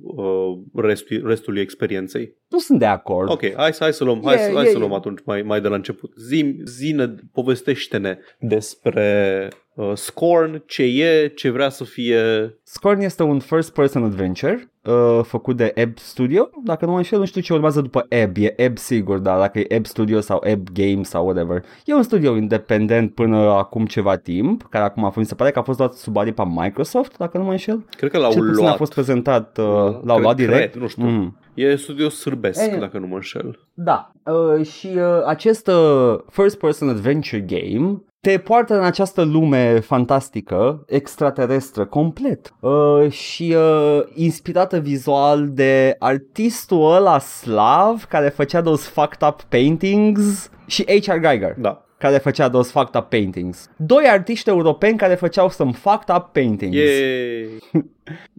[0.00, 2.34] uh, restului, restului experienței.
[2.48, 3.30] Nu sunt de acord.
[3.30, 5.42] Ok, hai, să- hai să luăm, hai, E- să, hai e- să luăm atunci mai,
[5.42, 6.12] mai de la început.
[6.16, 12.22] Zim, zine, povestește-ne despre uh, Scorn, ce e, ce vrea să fie.
[12.62, 16.48] Scorn este un first-person adventure uh, făcut de Ebb Studio.
[16.64, 18.36] Dacă nu mă înșel, nu știu ce urmează după Ebb.
[18.36, 21.62] E Ebb sigur, dar dacă e Ebb Studio sau Ebb Games sau whatever.
[21.84, 25.50] E un studio independent până acum ceva timp, care acum a fost, mi se pare
[25.50, 27.84] că a fost luat sub aripa Microsoft, dacă nu mă înșel.
[27.96, 28.72] Cred că l-au Cel puțin luat.
[28.74, 30.70] a fost prezentat, uh, Cred- l-au luat direct.
[30.70, 31.04] Cred, nu știu.
[31.04, 31.36] Mm.
[31.54, 33.58] E studio sârbesc, E- dacă nu mă înșel.
[33.74, 40.84] Da, uh, și uh, acest uh, first-person adventure game te poartă în această lume fantastică,
[40.86, 49.28] extraterestră, complet uh, și uh, inspirată vizual de artistul ăla slav care făcea those fucked
[49.28, 51.18] up paintings și H.R.
[51.20, 51.84] Geiger Da.
[51.98, 53.70] care făcea those fucked up paintings.
[53.76, 56.76] Doi artiști europeni care făceau some fucked up paintings.
[56.76, 57.48] Yay!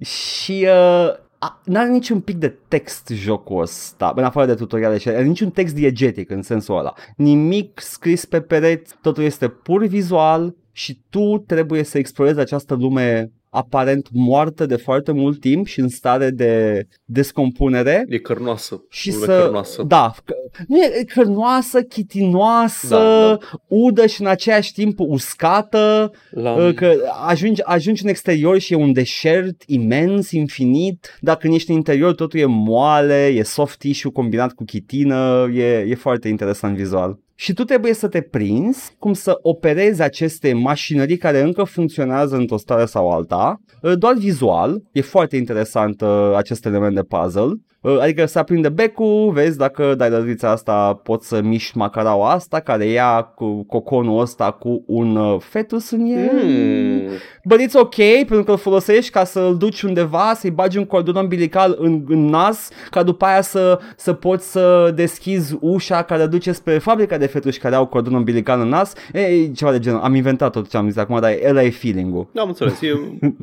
[0.01, 1.19] Și uh, a-
[1.63, 5.75] n-are niciun pic de text jocul ăsta, în afară de tutoriale și are niciun text
[5.75, 6.93] diegetic în sensul ăla.
[7.15, 13.31] Nimic scris pe pereți, totul este pur vizual și tu trebuie să explorezi această lume
[13.55, 18.83] aparent moartă de foarte mult timp și în stare de descompunere E cărnoasă.
[18.89, 19.39] și Urme să...
[19.41, 19.83] Cărnoasă.
[19.83, 20.33] Da, că-
[20.67, 23.37] nu e cărnoasă, chitinoasă, Da, da.
[23.67, 26.51] udă și în aceeași timp uscată, La...
[26.67, 26.93] uh, că
[27.27, 32.13] ajungi, ajungi în exterior și e un deșert imens, infinit, dar când ești în interior
[32.15, 37.19] totul e moale, e soft tissue combinat cu chitină, e, e foarte interesant vizual.
[37.35, 42.57] Și tu trebuie să te prinzi cum să operezi aceste mașinării care încă funcționează într-o
[42.57, 47.51] stare sau alta, uh, doar vizual, e foarte interesant uh, acest element de puzzle.
[47.81, 52.59] Uh, Adică să aprinde becul, vezi dacă dai lărița asta poți să miști macaraua asta
[52.59, 56.31] care ia cu coconul ăsta cu un uh, fetus în el.
[56.43, 57.09] Mm.
[57.47, 61.15] But it's ok pentru că îl folosești ca să-l duci undeva, să-i bagi un cordon
[61.15, 66.51] umbilical în, în nas, ca după aia să, să poți să deschizi ușa care duce
[66.51, 68.93] spre fabrica de fetuși care au cordon umbilical în nas.
[69.13, 69.99] E, e ceva de genul.
[69.99, 72.27] Am inventat tot ce am zis acum, dar ăla e feeling-ul.
[72.31, 72.93] Da, am înțeles, e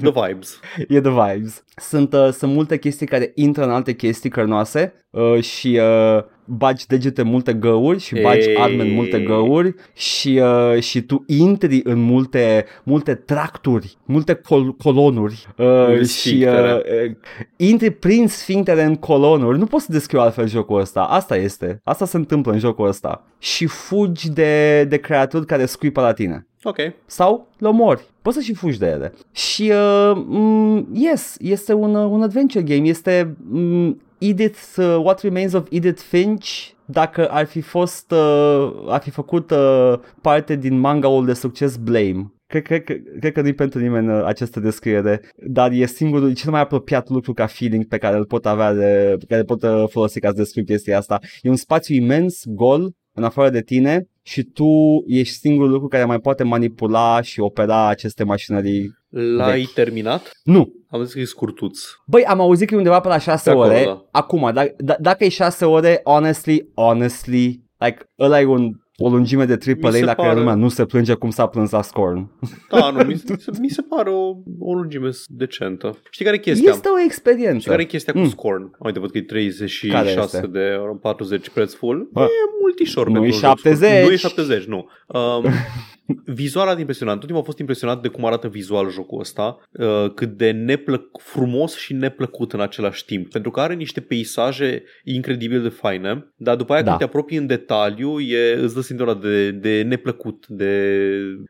[0.02, 0.60] the vibes.
[0.88, 1.64] E the vibes.
[1.76, 6.24] Sunt, uh, sunt multe chestii care intră în alte chestii cărnoase uh, și uh,
[6.56, 8.56] bagi degete în multe găuri și bagi Ei.
[8.56, 10.40] arme în multe găuri și,
[10.74, 16.06] uh, și tu intri în multe, multe tracturi, multe col- colonuri uh, Multe și uh,
[16.06, 16.82] sfinctere.
[17.06, 17.14] uh,
[17.56, 19.58] intri prin sfinctere în colonuri.
[19.58, 21.00] Nu poți să descriu altfel jocul ăsta.
[21.02, 21.80] Asta este.
[21.84, 23.24] Asta se întâmplă în jocul ăsta.
[23.38, 26.76] Și fugi de, de creaturi care scuipă la tine Ok.
[27.06, 28.04] sau le omori.
[28.22, 29.12] Poți să și fugi de ele.
[29.32, 32.88] Și, uh, mm, yes, este un, uh, un adventure game.
[32.88, 39.00] Este mm, Edith, uh, What Remains of Edith Finch, dacă ar fi fost, uh, ar
[39.02, 42.32] fi făcut uh, parte din mangaul de succes Blame.
[42.46, 46.50] Cred, cred, cred, cred că nu-i pentru nimeni uh, această descriere, dar e singurul, cel
[46.50, 49.62] mai apropiat lucru ca feeling pe care îl pot avea, de, pe care îl pot
[49.62, 51.18] uh, folosi ca să descriu chestia asta.
[51.42, 54.68] E un spațiu imens, gol, în afară de tine și tu
[55.06, 59.00] ești singurul lucru care mai poate manipula și opera aceste mașinării.
[59.12, 59.72] L-ai Vechi.
[59.72, 60.30] terminat?
[60.44, 60.72] Nu.
[60.90, 61.80] Am zis că e scurtuț.
[62.06, 63.84] Băi, am auzit că e undeva pe la 6 Pe acolo, ore.
[63.84, 64.04] da.
[64.10, 69.44] Acum, da, da, dacă e 6 ore, honestly, honestly, like, ăla e un, o lungime
[69.44, 71.82] de Mi AAA se la care pare- lumea nu se plânge cum s-a plâns la
[71.82, 72.30] Scorn.
[72.70, 75.98] Da, nu, mi, se, mi se pare o, o lungime decentă.
[76.10, 76.70] Știi care e chestia?
[76.70, 77.58] Este o experiență.
[77.58, 78.28] Știi care e chestia cu Mm.
[78.28, 78.70] Scorn?
[78.78, 80.46] Uite, văd că e Care 36 este?
[80.48, 82.08] de euro, 40 preț full.
[82.12, 82.26] Bă, e
[82.60, 83.88] multișor nu pentru e un joc 70.
[83.90, 84.06] scurt.
[84.06, 84.86] Nu e 70, nu.
[85.06, 85.44] Um,
[86.24, 87.16] vizual arată impresionant.
[87.18, 91.22] Tot timpul am fost impresionat de cum arată vizual jocul ăsta, uh, cât de neplăc-
[91.22, 93.30] frumos și neplăcut în același timp.
[93.30, 96.86] Pentru că are niște peisaje incredibil de faine, dar după aia Da.
[96.88, 100.90] când te apropii în detaliu, e, îți dă simțul de, de neplăcut, de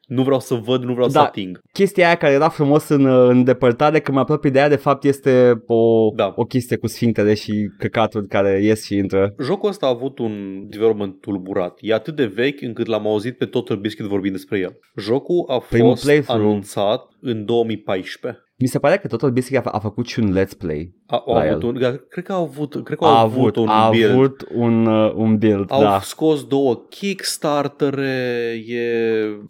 [0.06, 1.24] nu vreau să văd, nu vreau să Da.
[1.24, 1.60] ating.
[1.72, 5.04] Chestia aia care era frumos în, în depărtare, când mă apropii de ea, de fapt
[5.04, 6.32] este o, Da.
[6.36, 9.34] o chestie cu sfinctere și căcaturi care ies și intră.
[9.42, 11.78] Jocul ăsta a avut un development tulburat.
[11.80, 14.78] E atât de vechi încât l-am auzit pe Total Biscuit vorbind despre el.
[14.96, 16.42] Jocul a Primul fost playthrough.
[16.44, 18.42] anunțat în 2014.
[18.58, 20.94] Mi se pare că Total Biscuit a, a făcut și un let's play.
[21.06, 21.68] A, au La avut el.
[21.68, 24.10] un, da, cred că au avut, cred că au A avut, avut, un a build.
[24.10, 26.00] avut un, uh, un build, Au da.
[26.00, 28.82] scos două Kickstartere, e...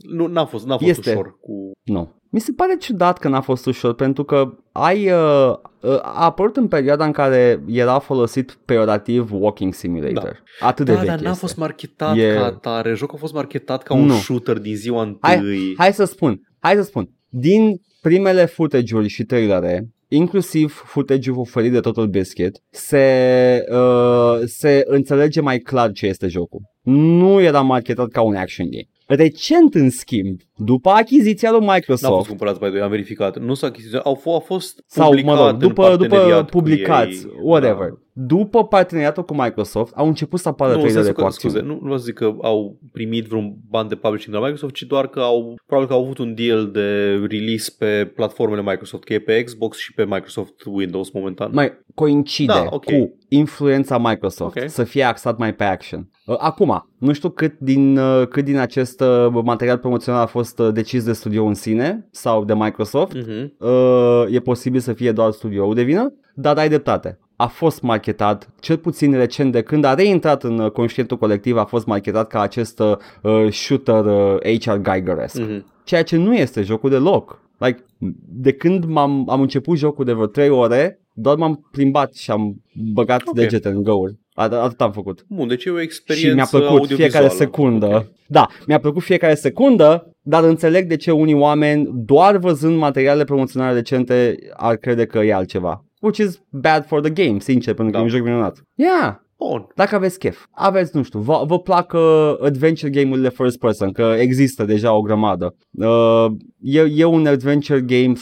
[0.02, 1.10] Nu, n-a fost, n-a fost Este.
[1.10, 1.70] ușor cu...
[1.84, 2.20] Nu.
[2.34, 6.56] Mi se pare ciudat că n-a fost ușor pentru că ai uh, uh, a apărut
[6.56, 10.42] în perioada în care era folosit peorativ walking simulator.
[10.60, 11.40] Atât de Da, vechi dar n-a este.
[11.40, 12.94] fost marketat E- ca atare.
[12.94, 14.12] Jocul a fost marketat ca un Nu.
[14.14, 15.30] shooter din ziua întâi.
[15.30, 17.08] Hai, hai să spun, hai să spun.
[17.28, 25.40] Din primele footage-uri și trailere, inclusiv footage-ul oferit de Total Biscuit, se, uh, se înțelege
[25.40, 26.60] mai clar ce este jocul.
[26.82, 28.86] Nu era marketat ca un action game.
[29.14, 33.38] Recent, în schimb, după achiziția lui N-a fost Microsoft, cumpărați by the way, am verificat.
[33.38, 36.50] Nu s-a achiziționat, au, f- a fost sau, publicat mă rog, în după, după parteneriat
[36.50, 37.32] cu publicați, ei.
[37.42, 37.88] whatever.
[37.88, 38.01] Da.
[38.14, 41.56] După parteneriatul cu Microsoft, au început să apară Nu, în trailere sensul cu că, scuze,
[41.58, 41.74] acțiune.
[41.74, 44.74] nu, nu vreau să zic că au primit vreun ban de publishing de la Microsoft,
[44.74, 49.04] ci doar că au, probabil că au avut un deal de release pe platformele Microsoft,
[49.04, 51.50] că e pe Xbox și pe Microsoft Windows momentan.
[51.52, 52.84] mai coincide Da, ok.
[52.84, 54.68] cu influența Microsoft Ok.
[54.68, 56.10] să fie axat mai pe action.
[56.26, 60.58] Uh, Acum, nu știu cât din, uh, cât din acest uh, material promoțional a fost
[60.58, 63.12] uh, decis de studio în sine sau de Microsoft.
[63.14, 63.52] Mhm.
[63.58, 67.18] Uh, E posibil să fie doar studioul de vină, dar ai dreptate.
[67.42, 71.64] A fost marketat, cel puțin recent de când a reintrat în uh, conștientul colectiv, a
[71.64, 75.66] fost marketat ca acest uh, shooter uh, HR Geiger-esque Mhm.
[75.84, 77.40] ceea ce nu este jocul deloc.
[77.58, 77.84] Like,
[78.28, 82.62] de când m-am, am început jocul de vreo 3 ore, doar m-am plimbat și am
[82.92, 83.34] băgat Ok.
[83.34, 84.12] degete în găuri.
[84.34, 85.24] At- atât am făcut.
[85.28, 87.10] Bun, deci e o experiență Și mi-a plăcut audiovizuală.
[87.10, 87.86] fiecare secundă.
[87.86, 88.04] Ok.
[88.26, 93.74] Da, mi-a plăcut fiecare secundă, dar înțeleg de ce unii oameni, doar văzând materiale promoționale
[93.74, 95.84] recente, ar crede că e altceva.
[96.02, 97.98] Which is bad for the game, sincer, pentru că Da.
[97.98, 98.62] e un joc minunat.
[98.74, 99.14] Yeah,
[99.48, 99.66] Bun.
[99.74, 104.14] Dacă aveți chef, aveți, nu știu, vă, vă plac uh, adventure game-urile first person, că
[104.18, 105.54] există deja o grămadă.
[105.70, 106.26] Uh,
[106.60, 108.12] e, e un adventure game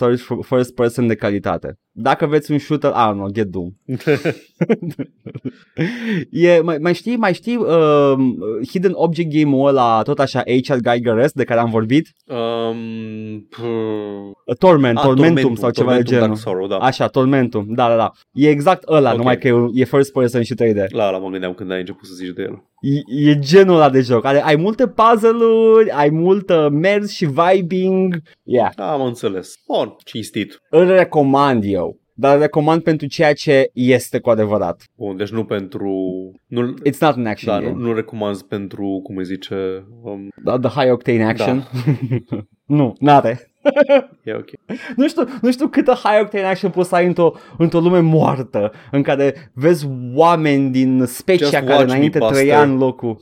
[0.43, 1.79] first person de calitate.
[1.92, 3.70] Dacă aveți un shooter, ah, nu, Get Doom.
[6.31, 8.14] e, mai, mai știi, mai știi uh,
[8.70, 10.76] Hidden Object game-ul ăla, tot așa, H.R.
[10.76, 12.12] Geiger de care am vorbit?
[12.26, 16.37] Um, p- Torment, ah, Tormentum, Tormentum sau ceva Tormentum, de genul.
[16.37, 16.76] Sorrow, da.
[16.76, 18.11] Așa, Tormentum, da, da, da.
[18.33, 19.16] E exact ăla, okay.
[19.16, 20.88] numai că e, e first person și 3D.
[20.88, 22.70] La ăla mă gândeam când ai început să zici de el.
[22.81, 24.25] E, e genul ăla de joc.
[24.25, 28.23] Are, ai multe puzzle-uri, ai multă mers și vibing.
[28.43, 28.73] Yeah.
[28.77, 29.55] Am înțeles.
[29.66, 30.59] Bun, cinstit.
[30.71, 34.85] Îl recomand eu dar recomand pentru ceea ce este cu adevărat.
[34.97, 35.93] Bun, deci nu pentru...
[36.47, 37.77] Nu, It's not an action da, game.
[37.77, 39.87] Nu, nu recomand pentru, cum îi zice...
[40.03, 40.29] Um...
[40.45, 41.69] The, the high octane action.
[42.31, 42.37] Da.
[42.77, 43.50] nu, n-are.
[44.23, 44.49] E ok.
[44.96, 48.73] Nu știu, nu știu câtă high octane action poți să ai într-o, într-o lume moartă
[48.90, 53.20] în care vezi oameni din specia Just care înainte trăia în locul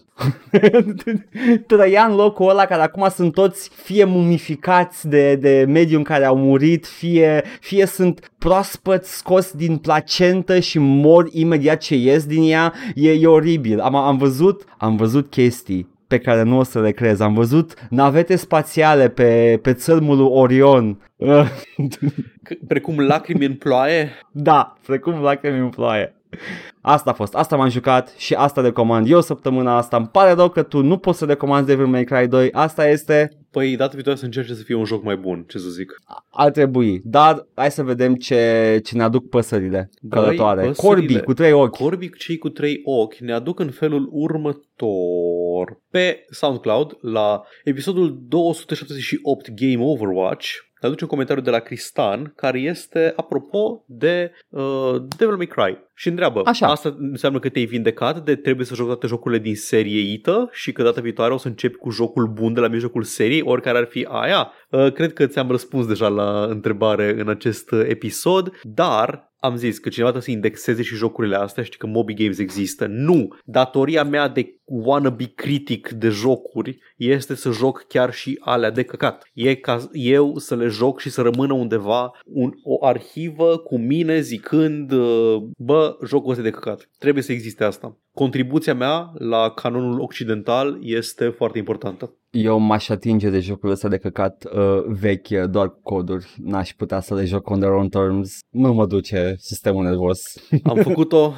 [1.66, 6.24] trăia în locul ăla care acum sunt toți fie mumificați de, de mediul în care
[6.24, 12.50] au murit, fie, fie sunt proaspăt scos din placentă și mor imediat ce ies din
[12.50, 13.80] ea, e, e oribil.
[13.80, 17.22] Am, am văzut, am văzut chestii pe care nu o să le crezi.
[17.22, 21.00] Am văzut navete spațiale pe, pe țărmul Orion.
[22.68, 24.10] Precum lacrimi în ploaie?
[24.30, 26.14] Da, precum lacrimi în ploaie.
[26.80, 29.96] Asta a fost, asta m-am jucat și asta recomand eu săptămâna asta.
[29.96, 33.37] Îmi pare rău că tu nu poți să recomanzi Devil May Cry 2, asta este...
[33.50, 35.94] Păi data viitoare să încerce să fie un joc mai bun, ce să zic.
[36.30, 40.66] Ar trebui, dar hai să vedem ce, ce ne aduc păsările Băi, călătoare.
[40.66, 41.06] Păsările.
[41.06, 41.76] Corby cu trei ochi.
[41.76, 45.80] Corby cei cu trei ochi ne aduc în felul următor.
[45.90, 50.48] Pe SoundCloud, la episodul 278 Game Overwatch,
[50.80, 55.78] ne aduce un comentariu de la Cristan care este apropo de uh, Devil May Cry
[55.94, 56.66] și întreabă, Așa.
[56.66, 60.72] asta înseamnă că te-ai vindecat de trebuie să joci toate jocurile din serie ITA și
[60.72, 63.86] că data viitoare o să începi cu jocul bun de la mijlocul seriei, oricare ar
[63.86, 64.52] fi aia?
[64.70, 69.88] Uh, cred că ți-am răspuns deja la întrebare în acest episod, dar am zis că
[69.88, 72.86] cineva trebuie să indexeze și jocurile astea, știi că Moby Games există.
[72.86, 73.28] Nu!
[73.44, 79.30] Datoria mea de wannabe critic de jocuri este să joc chiar și alea de căcat.
[79.32, 84.20] E ca eu să le joc și să rămână undeva un, o arhivă cu mine
[84.20, 84.92] zicând
[85.56, 86.90] bă, jocul ăsta de căcat.
[86.98, 87.96] Trebuie să existe asta.
[88.18, 92.14] Contribuția mea la canonul occidental este foarte importantă.
[92.30, 96.34] Eu m-aș atinge de jocul ăsta de căcat uh, vechi, doar cu coduri.
[96.36, 98.38] N-aș putea să le joc on their own terms.
[98.50, 100.20] Nu mă duce sistemul nervos.
[100.62, 101.32] Am făcut-o.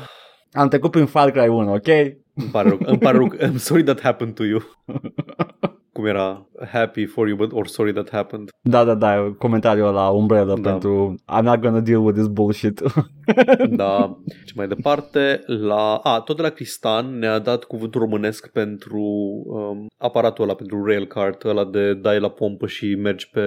[0.53, 1.87] Am trecut prin Far Cry 1, ok?
[2.35, 3.35] Îmi pare rău, îmi pare rău.
[3.37, 4.61] I'm sorry that happened to you.
[5.93, 8.49] cum era happy for you but or sorry that happened.
[8.61, 10.71] Da, da, da, comentariul la Umbrella da.
[10.71, 12.81] pentru I'm not gonna deal with this bullshit.
[13.83, 19.03] da, și mai departe la a, tot de la Cristan ne-a dat cuvântul românesc pentru
[19.47, 23.41] um, aparatul ăla, pentru railcart, ăla de dai la pompă și mergi pe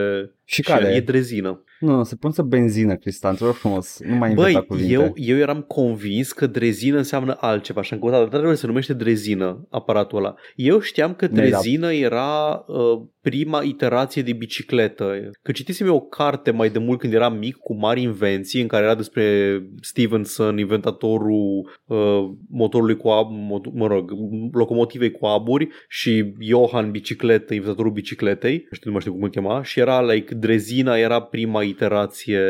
[0.46, 0.88] și, și care?
[0.88, 1.64] E drezină.
[1.80, 4.94] Nu, nu, se pun să benzină, Cristian, te rog frumos, nu mai Băi, cuvinte.
[4.94, 8.94] eu, eu eram convins că drezină înseamnă altceva și am căutat, dar trebuie se numește
[8.94, 10.36] drezină aparatul ăla.
[10.56, 15.30] Eu știam că drezină era uh, prima iterație de bicicletă.
[15.42, 18.68] Că citisem eu o carte mai de mult când eram mic cu mari invenții în
[18.68, 24.12] care era despre Stevenson, inventatorul uh, motorului cu ab, mot- mă rog,
[24.52, 29.64] locomotivei cu aburi și Johan bicicletă, inventatorul bicicletei, știu, nu mai știu cum îl chema,
[29.64, 32.42] și era like drezina era prima iterație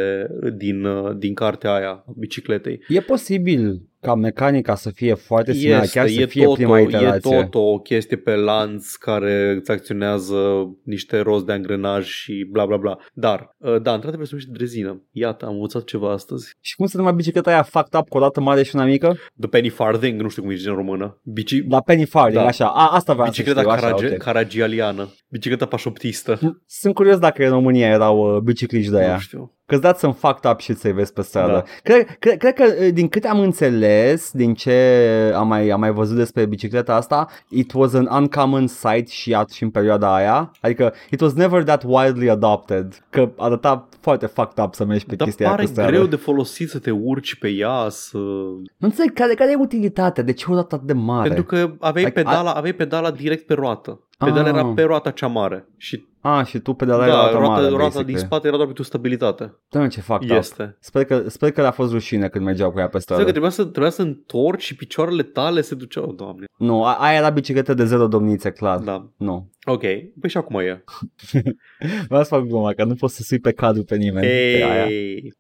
[0.58, 2.80] din, uh, din cartea aia, bicicletei.
[2.88, 7.36] E posibil ca mecanica să fie foarte similară, chiar să fie tot prima iterație.
[7.36, 10.38] E tot o chestie pe lanț care îți acționează
[10.84, 12.98] niște roți de angrenaj și bla bla bla.
[13.14, 15.02] Dar, uh, da, într-adevăr se numește drezină.
[15.12, 16.52] Iată, am învățat ceva astăzi.
[16.60, 19.18] Și cum se numea bicicleta aia fucked up cu o dată mare și una mică?
[19.40, 21.22] The Penny Farthing, nu știu cum e în română.
[21.24, 21.68] Bici...
[21.70, 22.48] La Penny Farthing, da.
[22.48, 22.66] așa.
[22.66, 24.18] A, asta vreau Bicicleta să știu, carage- așa, okay.
[24.18, 25.14] caragialiană.
[25.28, 26.62] Bicicleta pașoptistă.
[26.68, 29.14] Sunt curios dacă în România erau uh, bicicliști de aia.
[29.14, 29.58] Nu știu.
[29.66, 31.52] Că dați some fucked up shit să-i vezi pe stradă.
[31.52, 31.64] Da.
[31.84, 34.74] Cred, cred, cred că uh, din câte am înțeles, din ce
[35.36, 39.50] am mai, am mai văzut despre bicicleta asta, it was an uncommon sight și, at,
[39.50, 40.52] și în perioada aia.
[40.62, 43.06] Adică it was never that widely adopted.
[43.10, 45.92] Că arăta foarte fucked up să mergi pe Dar chestia aia pare pe stradă.
[45.92, 48.18] greu de folosit să te urci pe ea, să...
[48.18, 51.28] Nu înțeleg care, care e utilitatea, de ce o dată atât de mare?
[51.28, 54.00] Pentru că aveai, Like, pedala, aveai pedala direct pe roată.
[54.18, 54.48] Pedala Ah.
[54.48, 55.68] era pe roata cea mare.
[55.78, 58.14] Și A, și tu pedalai da, la altă roata, mare, roata basically.
[58.14, 59.54] din spate era doar pentru stabilitate.
[59.70, 60.38] Doamne, ce fucked up.
[60.38, 60.78] Este.
[60.80, 63.24] Sper că, sper că le-a fost rușine când mergeau cu ea pe Stai stradă.
[63.24, 66.46] că trebuia să, trebuia să întorci și picioarele tale se duceau, doamne.
[66.58, 68.80] Nu, a- aia era bicicletă de zero domnițe, clar.
[68.80, 69.10] Da.
[69.18, 69.50] Nu.
[69.66, 69.82] Ok,
[70.20, 70.84] păi și acum e.
[72.08, 74.26] Vreau să fac gluma, că nu poți să sui pe cadru pe nimeni.
[74.28, 74.84] Pe aia.
[74.94, 75.34] Hey.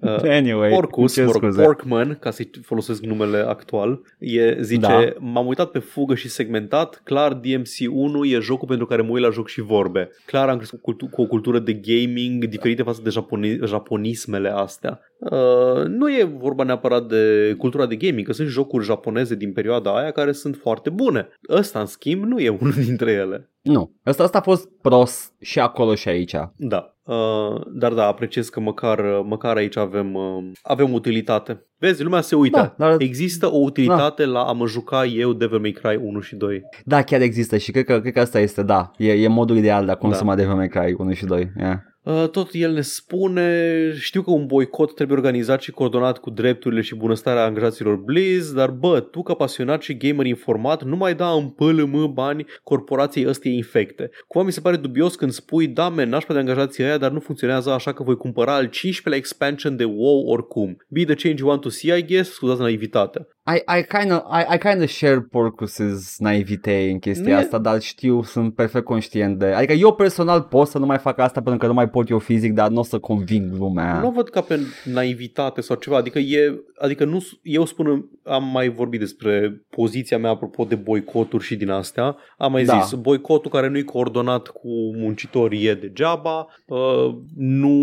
[0.00, 1.62] Uh, Anyway, Porcus, ce mă rog, scuze.
[1.62, 5.12] Porkman, ca să-i folosesc numele actual, e, zice, Da.
[5.18, 9.30] m-am uitat pe fugă și segmentat, clar DMC1 e jocul pentru care mă uit la
[9.30, 10.10] joc și vorbe.
[10.26, 14.48] Clar am crescut cu, cultu- cu o cultură de gaming diferită față de japoni- japonismele
[14.48, 15.00] astea.
[15.18, 19.96] Uh, nu e vorba neapărat de cultura de gaming, că sunt jocuri japoneze din perioada
[19.96, 21.28] aia care sunt foarte bune.
[21.48, 23.50] Ăsta, în schimb, nu e unul dintre ele.
[23.62, 26.34] Nu, asta, asta a fost prost și acolo și aici.
[26.56, 31.66] Da, uh, dar da, apreciez că măcar, măcar aici avem, uh, avem utilitate.
[31.78, 32.74] Vezi, lumea se uită.
[32.76, 36.36] Da, dar- Există o utilitate la a mă juca eu Devil May Cry 1 și
[36.36, 36.62] 2.
[36.84, 39.84] Da, chiar există și cred că, cred că asta este, da, e, e modul ideal
[39.84, 40.40] de a consuma da.
[40.40, 41.52] Devil May Cry 1 și 2.
[41.58, 41.76] Yeah.
[42.06, 46.80] Uh, Tot el ne spune, știu că un boicot trebuie organizat și coordonat cu drepturile
[46.80, 51.30] și bunăstarea angajaților Blizz, dar bă, tu ca pasionat și gamer informat, nu mai da
[51.30, 54.10] în PLM bani corporației ăstea infecte.
[54.26, 57.20] Cumva mi se pare dubios când spui, da, men, n-aș de angajații aia, dar nu
[57.20, 60.76] funcționează așa că voi cumpăra al 15-lea expansion de WoW oricum.
[60.88, 63.26] Be the change you want to see, I guess, scuzați naivitatea.
[63.54, 67.42] I, I kind of I, I kind of share Porcus's naivete în chestia Nu e-
[67.42, 69.46] asta, dar știu, sunt perfect conștient de...
[69.46, 72.18] Adică eu personal pot să nu mai fac asta pentru că nu mai pot eu
[72.18, 74.00] fizic, dar nu o să conving lumea.
[74.00, 78.44] Nu o văd ca pe naivitate sau ceva, adică e, adică nu, eu spun, am
[78.44, 82.80] mai vorbit despre poziția mea apropo de boicoturi și din astea, am mai Da.
[82.80, 87.78] zis, boicotul care nu e coordonat cu muncitorii e degeaba, uh, nu,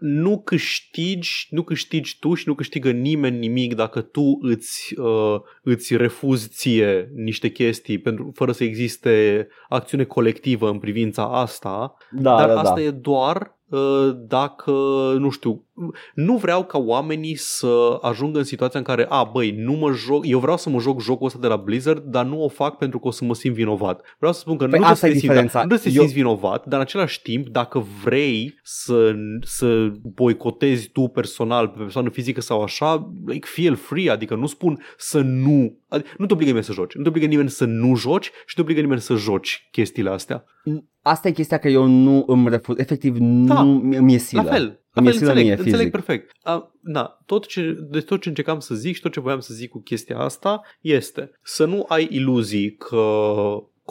[0.00, 5.96] nu câștigi, nu câștigi tu și nu câștigă nimeni nimic dacă tu îți, uh, îți
[5.96, 12.48] refuzi ție niște chestii pentru, fără să existe acțiune colectivă în privința asta, da, dar
[12.48, 12.80] da, asta da.
[12.80, 13.57] e doar uh,
[14.26, 14.70] dacă,
[15.18, 15.62] nu știu,
[16.14, 20.26] nu vreau ca oamenii să ajungă în situația în care, a, băi, nu mă joc,
[20.26, 22.98] eu vreau să mă joc jocul ăsta de la Blizzard, dar nu o fac pentru
[22.98, 24.00] că o să mă simt vinovat.
[24.18, 25.58] Vreau să spun că Păi nu asta trebuie să e te simți, diferența.
[25.62, 29.90] nu trebuie să te Eu- simți vinovat, dar în același timp, dacă vrei să, să
[30.02, 35.20] boicotezi tu personal, pe persoană fizică sau așa, like, feel free, adică nu spun să
[35.20, 38.24] nu, adică nu te obligă nimeni să joci, nu te obligă nimeni să nu joci
[38.24, 40.44] și nu te obligă nimeni să joci chestiile astea.
[41.02, 43.62] Asta e chestia că eu nu îmi refuz, efectiv Da.
[43.62, 44.42] nu mi-e silă.
[44.42, 45.90] La fel, la Îmi e fel silă înțeleg, mie înțeleg fizic.
[45.92, 46.30] perfect.
[46.42, 49.54] A, na, tot ce, de tot ce încercam să zic și tot ce voiam să
[49.54, 53.22] zic cu chestia asta este să nu ai iluzii că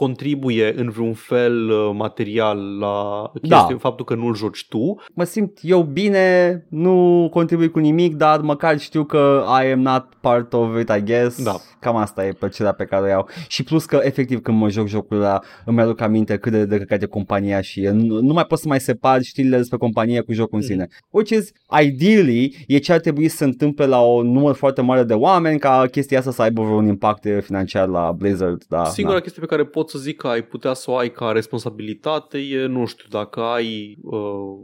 [0.01, 3.75] contribuie în vreun fel uh, material la chestia, Da.
[3.79, 4.95] faptul că nu-l joci tu.
[5.13, 10.05] Mă simt eu bine, nu contribui cu nimic, dar măcar știu că I am not
[10.21, 11.43] part of it, I guess.
[11.43, 11.55] Da.
[11.79, 13.27] Cam asta e plăcerea pe care o iau.
[13.47, 16.77] Și plus că, efectiv, când mă joc jocul ăla, îmi aduc aminte cât de de
[16.77, 20.21] căcat e compania și e, nu, nu mai pot să mai separ știrile despre companie
[20.21, 20.67] cu jocul în Mhm.
[20.71, 20.87] sine.
[21.09, 21.51] Which is,
[21.83, 25.59] ideally, e ce ar trebui să se întâmple la o număr foarte mare de oameni
[25.59, 28.63] ca chestia asta să aibă vreun impact financiar la Blizzard.
[28.69, 29.21] Da, Singura da.
[29.21, 32.65] chestie pe care pot să zic că ai putea să o ai ca responsabilitate e,
[32.65, 34.19] nu știu, dacă ai uh,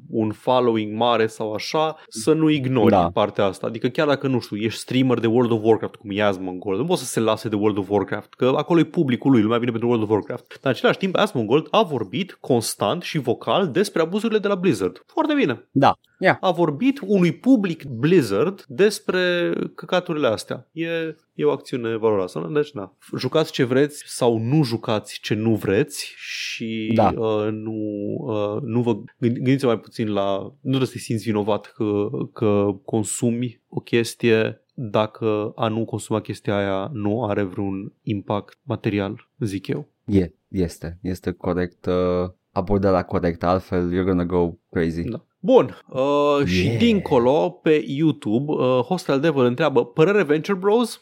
[0.10, 3.10] un following mare sau așa, să nu ignori Da.
[3.14, 3.68] partea asta.
[3.68, 6.86] Adică chiar dacă, nu știu, ești streamer de World of Warcraft, cum e Asmongold, nu
[6.86, 9.72] poți să se lase de World of Warcraft, că acolo e publicul lui, lumea vine
[9.72, 10.48] pentru World of Warcraft.
[10.48, 15.04] Dar în același timp, Asmongold a vorbit constant și vocal despre abuzurile de la Blizzard.
[15.06, 15.68] Foarte bine.
[15.72, 15.94] Da.
[16.24, 16.38] Yeah.
[16.42, 20.70] A vorbit unui public Blizzard despre căcaturile astea.
[20.72, 20.88] E,
[21.34, 22.50] e o acțiune valoroasă.
[22.54, 22.96] Deci, da.
[23.18, 27.14] Jucați ce vreți sau nu jucați ce nu vreți și Da.
[27.18, 27.74] uh, nu,
[28.20, 30.38] uh, nu vă gând- gândiți mai puțin la...
[30.42, 36.22] Nu trebuie să te simți vinovat că, că consumi o chestie dacă a nu consuma
[36.22, 39.88] chestia aia nu are vreun impact material, zic eu.
[40.06, 45.02] E, este, este corect, uh, abordarea corectă, altfel you're gonna go crazy.
[45.02, 45.26] Da.
[45.40, 46.78] Bun, uh, și Yeah.
[46.78, 51.02] dincolo pe YouTube, uh, Hostile Devil întreabă, părere Venture Bros?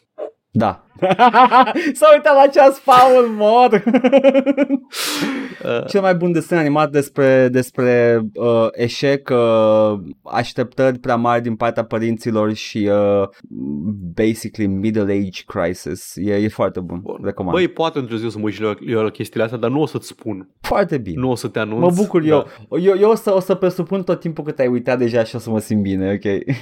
[0.51, 0.85] Da.
[1.99, 3.83] S-a uitat la ceas Paul mor.
[5.63, 11.55] Uh, Cel mai bun desen animat despre, despre uh, eșec, uh, așteptări prea mari din
[11.55, 13.27] partea părinților și uh,
[14.13, 16.13] basically middle age crisis.
[16.15, 16.99] E, e foarte bun.
[17.03, 17.19] Bun.
[17.23, 17.55] Recomand.
[17.55, 19.69] Băi, poate într-o zi o să mă uit și la, eu la chestiile astea, dar
[19.69, 20.49] nu o să-ți spun.
[20.61, 21.21] foarte bine.
[21.21, 21.81] Nu o să te anunț.
[21.81, 22.27] Mă bucur da.
[22.27, 22.47] eu.
[22.79, 22.97] eu.
[22.97, 25.49] Eu o să, o să presupun tot timpul că te-ai uitat deja și o să
[25.49, 26.55] mă simt bine, ok?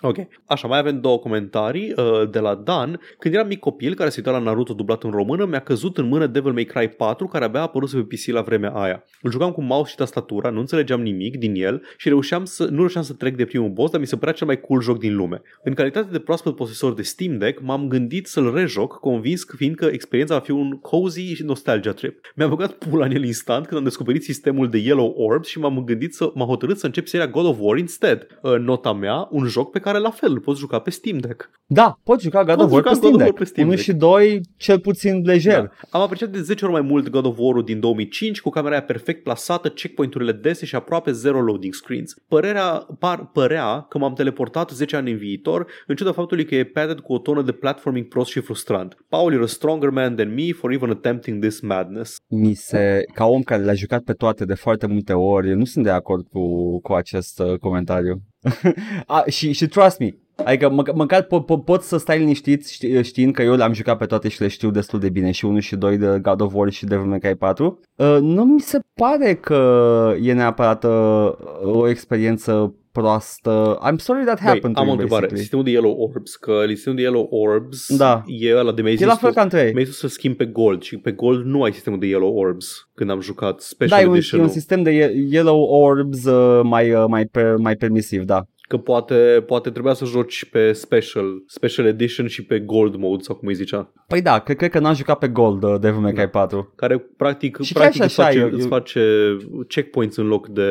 [0.00, 0.16] Ok.
[0.46, 3.00] Așa, mai avem două comentarii uh, de la Dan.
[3.18, 6.08] Când eram mic copil care se uita la Naruto dublat în română, mi-a căzut în
[6.08, 9.04] mână Devil May Cry 4, care abia a apărut pe PC la vremea aia.
[9.22, 12.76] Îl jucam cu mouse și tastatura, nu înțelegeam nimic din el și reușeam să, nu
[12.76, 15.16] reușeam să trec de primul boss, dar mi se părea cel mai cool joc din
[15.16, 15.42] lume.
[15.64, 19.84] În calitate de proaspăt posesor de Steam Deck, m-am gândit să-l rejoc, convins că fiindcă
[19.84, 22.20] experiența va fi un cozy și nostalgia trip.
[22.34, 25.84] Mi-am băgat pula în el instant când am descoperit sistemul de Yellow Orbs și m-am
[25.84, 28.26] gândit să m-am hotărât să încep seria God of War instead.
[28.42, 31.50] Uh, Nota mea, un joc pe care la fel îl poți juca pe Steam Deck.
[31.66, 33.38] da, poți juca God Poți of War jucat pe God of Steam War Deck.
[33.38, 33.86] pe Steam 1 Deck.
[33.86, 35.60] și 2 cel puțin lejer.
[35.60, 35.70] Da.
[35.90, 38.82] Am apreciat de 10 ori mai mult God of War din 2005 cu camera aia
[38.82, 42.14] perfect plasată, checkpoint-urile dese și aproape zero loading screens.
[42.28, 46.64] Părerea, par, părea că m-am teleportat 10 ani în viitor, în ciuda faptului că e
[46.64, 48.96] padded cu o tonă de platforming prost și frustrant.
[49.08, 52.16] Paul, you're a stronger man than me for even attempting this madness.
[52.28, 55.64] Mi se, ca om care le-a jucat pe toate de foarte multe ori, eu nu
[55.64, 58.22] sunt de acord cu, cu acest uh, comentariu.
[59.06, 60.08] A, și, și trust me,
[60.44, 63.98] Adică mă, măcar po, po, pot să stai liniștit ști, știind că eu le-am jucat
[63.98, 66.52] pe toate și le știu destul de bine și 1 și 2 de God of
[66.54, 67.80] War și Devil May Cry 4.
[67.96, 71.32] Uh, nu mi se pare că e neapărat uh,
[71.62, 73.78] o experiență proastă.
[73.90, 75.26] I'm sorry that Băi, happened to am o you, întrebare.
[75.26, 75.40] basically.
[75.40, 78.22] Sistemul de Yellow Orbs, că sistemul de Yellow Orbs Da.
[78.26, 79.72] e ăla de mi-ai E zis la tu- fel ca în 3.
[79.72, 82.88] Mi-ai zis să schimb pe Gold și pe Gold nu ai sistemul de Yellow Orbs
[82.94, 84.40] când am jucat Da, Special e un, e Edition.
[84.40, 88.44] un sistem de ye- Yellow Orbs uh, mai, uh, mai, per, mai permisiv, da.
[88.74, 93.34] Că poate, poate trebuia să joci pe Special, Special Edition și pe Gold Mode sau
[93.36, 93.92] cum îi zicea.
[94.06, 96.28] Păi da, cred, cred că n-am jucat pe Gold uh, Devil May Cry Da.
[96.28, 96.72] 4.
[96.76, 99.36] Care practic, Și practic chiar îți, și așa, face, eu- îți eu- face
[99.68, 100.70] checkpoints în loc de...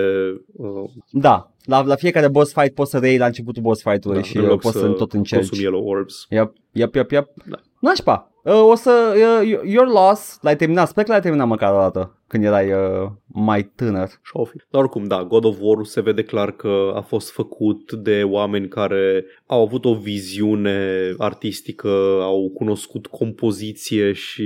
[0.51, 4.23] Uh, Da, la, la fiecare boss fight poți să reiei la începutul boss fight-ului da,
[4.23, 5.39] și în uh, loc poți să, tot încerci.
[5.41, 6.25] consumi Yellow Orbs.
[6.29, 7.29] Yep, yep, yep, yep.
[7.45, 7.55] Da.
[7.79, 8.31] Nașpa.
[8.43, 8.91] Uh, o să...
[9.43, 10.43] Uh, you're lost.
[10.43, 10.87] L-ai terminat.
[10.87, 12.17] Sper că l-ai terminat măcar o dată.
[12.33, 14.07] Când erai uh, mai tânăr.
[14.07, 14.57] Și o fi.
[14.69, 18.67] Dar oricum, da, God of War se vede clar că a fost făcut de oameni
[18.67, 24.45] care au avut o viziune artistică, au cunoscut compoziție și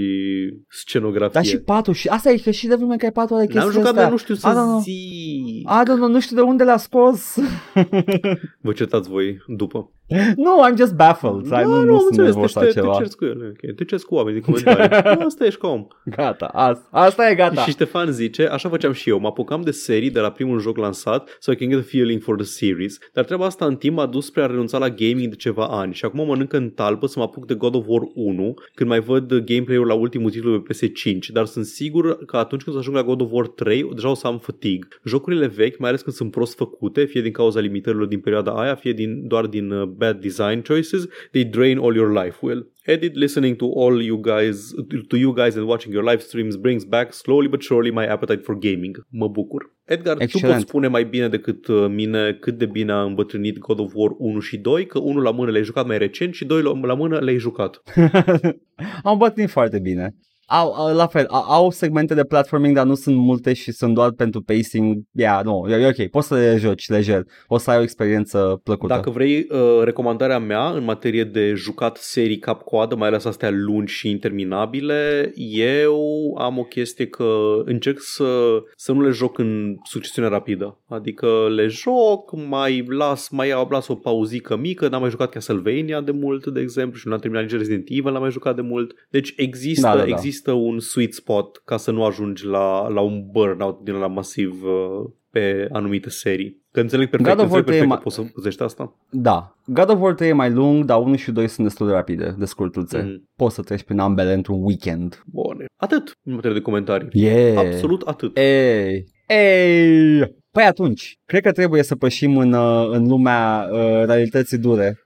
[0.69, 1.31] scenografie.
[1.33, 2.07] Dar și 4 și...
[2.07, 4.01] Asta e că și Devil May Cry 4 are N-am chestia jucat, asta.
[4.01, 4.79] dar nu știu să I don't know.
[4.79, 5.65] zi.
[5.65, 7.35] I don't know, nu știu de unde le-a scos.
[8.61, 9.91] Vă certați voi după.
[10.35, 11.45] no, I'm just baffled.
[11.45, 12.91] I nu, nu, am sunt înțeles, nervos te, la te, ceva.
[12.91, 13.45] te cerți cu ele.
[13.45, 13.73] Okay.
[13.75, 14.97] Te cerți cu oamenii din comentarii.
[15.27, 15.87] Asta ești ca om.
[16.05, 17.61] Gata, asta, asta e gata.
[17.61, 20.77] Și Ștefan zice, așa făceam și eu, mă apucam de serii de la primul joc
[20.77, 23.95] lansat so I can get a feeling for the series, dar treaba asta în timp
[23.95, 27.07] m-a dus spre a renunța la gaming de ceva ani și acum mănânc în talpă
[27.07, 30.61] să mă apuc de God of War 1 când mai văd gameplay-ul la ultimul titlu
[30.61, 33.47] pe PS5, dar sunt sigur că atunci când o să ajung la God of War
[33.47, 34.87] 3 deja o să am fatigue.
[35.03, 38.75] Jocurile vechi, mai ales când sunt prost făcute, fie din cauza limitărilor din perioada aia,
[38.75, 42.71] fie din, doar din uh, bad design choices, they drain all your life, Will.
[42.89, 44.57] Edit listening to all you guys
[45.07, 48.41] to you guys and watching your live streams brings back slowly but surely my appetite
[48.43, 48.95] for gaming.
[49.09, 49.75] Mă bucur.
[49.85, 50.45] Edgar, Excelent.
[50.47, 53.91] tu poți spune mai bine decât uh, mine cât de bine a îmbătrânit God of
[53.95, 56.79] War 1 și 2, că unul la mână le-ai jucat mai recent și doi la-
[56.83, 57.81] la mână le-ai jucat.
[59.03, 60.15] Am bătrânit foarte bine.
[60.49, 63.93] Au, au, la fel, au, au segmente de platforming, dar nu sunt multe și sunt
[63.93, 64.95] doar pentru pacing.
[65.11, 67.23] Yeah, nu, e, e ok, poți să le joci lejer.
[67.47, 68.93] O să ai o experiență plăcută.
[68.93, 73.93] Dacă vrei uh, recomandarea mea în materie de jucat serii cap-coadă, mai ales astea lungi
[73.93, 75.99] și interminabile, eu
[76.37, 77.27] am o chestie că
[77.65, 80.81] încerc să, să nu le joc în succesiune rapidă.
[80.87, 86.01] Adică le joc, mai las, mai iau, las o pauzică mică, n-am mai jucat Castlevania
[86.01, 88.61] de mult, de exemplu, și nu am terminat nici Resident Evil, n-am mai jucat de
[88.61, 88.93] mult.
[89.09, 90.07] Deci există, Da, da, da.
[90.07, 94.63] există un sweet spot ca să nu ajungi la, la un burnout din la masiv
[94.63, 96.65] uh, pe anumite serii.
[96.71, 98.95] Că înțeleg perfect, God of War înțeleg 3 perfect e că poți să păzești asta.
[99.09, 101.93] Da, God of War 3 e mai lung, dar 1 și 2 sunt destul de
[101.93, 102.97] rapide, de scurtuțe.
[102.97, 103.29] Mhm.
[103.35, 105.23] Poți să treci prin ambele într-un weekend.
[105.25, 105.65] Bun.
[105.75, 107.07] Atât în materie de comentarii.
[107.11, 107.57] Yeah.
[107.57, 108.37] Absolut atât.
[108.37, 110.35] Ei, ei.
[110.51, 115.03] Păi atunci, cred că trebuie să pășim în, uh, în lumea uh, realității dure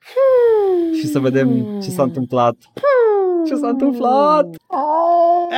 [1.00, 2.56] și să vedem ce s-a întâmplat.
[3.48, 4.48] Ce s-a întâmplat?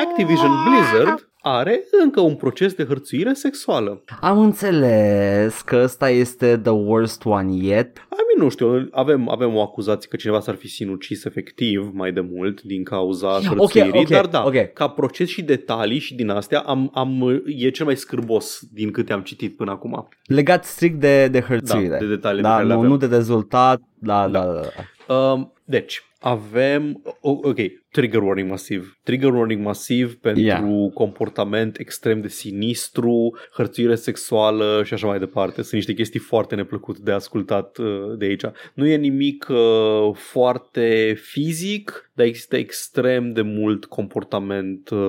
[0.04, 4.04] Activision Blizzard are încă un proces de hărțuire sexuală.
[4.22, 7.98] Am înțeles că ăsta este the worst one yet.
[7.98, 12.12] I mean, nu știu, avem, avem o acuzație că cineva s-ar fi sinucis efectiv mai
[12.12, 14.74] de mult din cauza hărțuirii, ok, dar da, ok.
[14.74, 19.14] ca proces și detalii și din astea am, am, e cel mai scârbos din câte
[19.14, 20.08] am citit până acum.
[20.26, 21.88] Legat strict de, de hărțuire.
[21.88, 22.92] Da, de detalii pe da, care le nu, avem.
[22.92, 23.82] nu de rezultat.
[24.00, 24.62] Da, da, da.
[25.08, 25.16] da.
[25.16, 27.58] Um, deci, avem, o- ok,
[27.92, 28.98] trigger warning masiv.
[29.04, 30.92] Trigger warning masiv pentru Yeah.
[30.94, 35.62] comportament extrem de sinistru, hărțuire sexuală și așa mai departe.
[35.62, 38.44] Sunt niște chestii foarte neplăcute de ascultat uh, de aici.
[38.74, 45.00] Nu e nimic uh, foarte fizic, dar există extrem de mult comportament uh,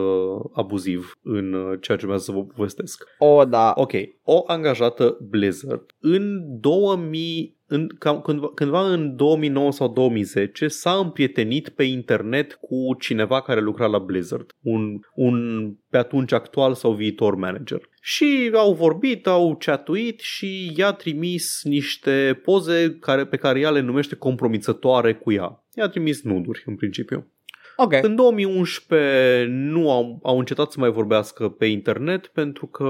[0.53, 3.05] abuziv în uh, ceea ce urmează să vă povestesc.
[3.19, 3.73] O, da.
[3.77, 3.93] Ok,
[4.23, 11.69] o angajată Blizzard în 2000 în, cam, cândva, cândva în 2009 sau 2010 s-a împrietenit
[11.69, 17.35] pe internet cu cineva care lucra la Blizzard, un, un pe atunci actual sau viitor
[17.35, 17.81] manager.
[18.01, 23.81] Și au vorbit, au chatuit și i-a trimis niște poze care, pe care ea le
[23.81, 25.65] numește compromițătoare cu ea.
[25.75, 27.29] I-a trimis nuduri, în principiu.
[27.77, 27.93] Ok.
[28.03, 32.89] În 2011 nu au, au încetat să mai vorbească pe internet pentru că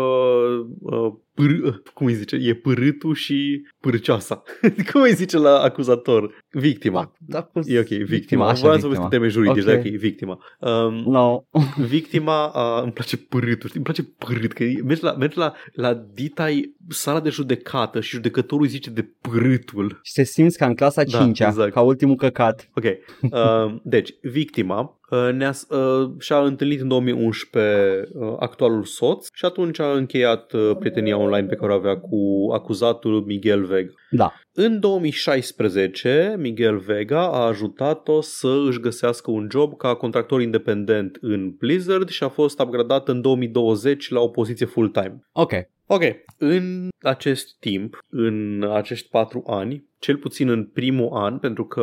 [0.80, 4.42] uh, pâr, cum îi zice, e pârâtul și pârcioasa.
[4.92, 6.42] cum îi zice la acuzator?
[6.50, 7.12] Victima.
[7.18, 8.06] Da, da, E ok, victima.
[8.08, 9.02] victima, așa, Vreau să victima.
[9.04, 9.68] vă termeni juridici, Ok.
[9.74, 10.38] dacă e victima.
[10.58, 11.42] Um, No.
[11.94, 15.94] victima, uh, îmi place pârâtul, știi, îmi place pârât, că mergi la, mergi la, la
[16.14, 19.98] Ditai, sala de judecată și judecătorul îi zice de pârâtul.
[20.02, 21.72] Și te simți ca în clasa Da, 5 exact.
[21.72, 22.68] ca ultimul căcat.
[22.74, 22.84] Ok,
[23.20, 29.78] uh, deci, victima uh, ne-a, uh, și-a întâlnit în 2011 uh, actualul soț și atunci
[29.78, 33.92] a încheiat uh, prietenia online pe care o avea cu acuzatul Miguel Vega.
[34.10, 34.32] Da.
[34.52, 41.50] În 2016, Miguel Vega a ajutat-o să își găsească un job ca contractor independent în
[41.58, 45.28] Blizzard și a fost upgradat în 2020 la o poziție full-time.
[45.32, 45.52] Ok.
[45.86, 46.02] Ok,
[46.38, 51.82] în acest timp, în acești patru ani, cel puțin în primul an, pentru că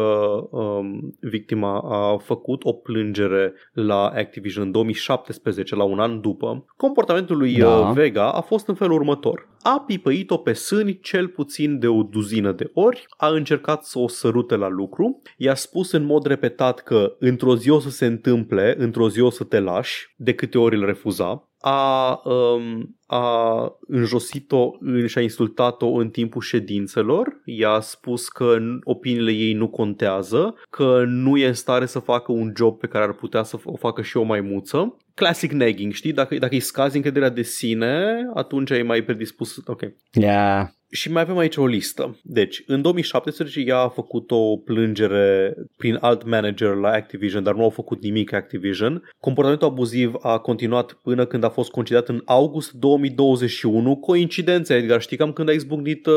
[0.51, 7.37] um, victima a făcut o plângere la Activision în 2017, la un an după, comportamentul
[7.37, 7.79] lui Da.
[7.79, 9.49] uh, Vega a fost în felul următor.
[9.61, 14.07] A pipăit-o pe sâni cel puțin de o duzină de ori, a încercat să o
[14.07, 18.75] sărute la lucru, i-a spus în mod repetat că într-o zi o să se întâmple,
[18.77, 24.69] într-o zi o să te lași, de câte ori îl refuza, a, um, a înjosit-o
[24.79, 30.55] în- și a insultat-o în timpul ședințelor, i-a spus că n- opiniile ei nu contează,
[30.69, 33.75] că nu e în stare să facă un job pe care ar putea să o
[33.75, 34.97] facă și o maimuță.
[35.15, 36.13] Classic nagging, știi?
[36.13, 39.57] Dacă, dacă îi scazi încrederea de sine, atunci e mai predispus.
[39.65, 39.81] Ok.
[40.11, 40.67] Yeah.
[40.91, 42.19] Și mai avem aici o listă.
[42.23, 47.63] Deci, în 2017 ea a făcut o plângere prin alt manager la Activision, dar nu
[47.63, 49.03] au făcut nimic Activision.
[49.19, 53.95] Comportamentul abuziv a continuat până când a fost concediat în august 2021.
[53.95, 56.13] Coincidență, Edgar, știi cam când a izbucnit uh,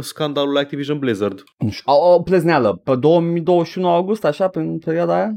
[0.00, 1.42] scandalul Activision Blizzard?
[1.58, 2.80] Nu știu, O, o plezneală.
[2.84, 5.34] Pe 2021 august, așa, pe perioada aia?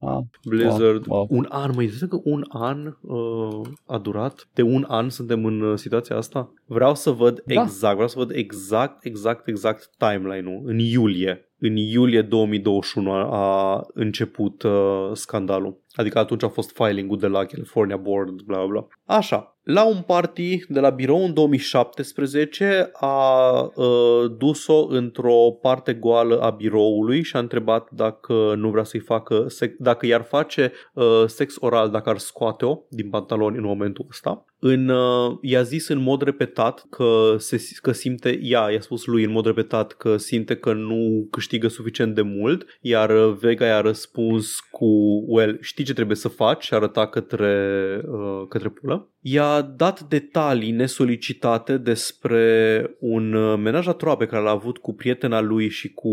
[0.00, 0.18] Ah.
[0.44, 1.06] Blizzard.
[1.06, 1.26] Wow, wow.
[1.30, 4.48] Un an, măi, zici că un an uh, a durat?
[4.54, 6.52] De un an suntem în uh, situația asta?
[6.64, 7.62] Vreau să văd Da.
[7.62, 10.62] exact, vreau să văd exact, exact, exact timeline-ul.
[10.64, 11.50] În iulie.
[11.58, 15.80] În iulie 2021 a, a început uh, scandalul.
[15.94, 18.86] Adică atunci a fost filing-ul de la California Board, bla bla bla.
[19.16, 26.40] Așa, la un party de la birou în 2017 a uh, dus-o într-o parte goală
[26.40, 31.24] a biroului și a întrebat dacă nu vrea să-i facă, sec- dacă i-ar face uh,
[31.26, 34.44] sex oral, dacă ar scoate-o din pantaloni în momentul ăsta.
[34.58, 39.24] În, uh, i-a zis în mod repetat că, se, că simte, ea i-a spus lui
[39.24, 43.80] în mod repetat că simte că nu câștigă suficient de mult, iar uh, Vega i-a
[43.80, 44.86] răspuns cu,
[45.26, 49.10] well, știi ce trebuie să faci și arăta către, uh, către pulă.
[49.28, 55.40] I-a dat detalii nesolicitate despre un uh, menaj atroape pe care l-a avut cu prietena
[55.40, 56.08] lui și cu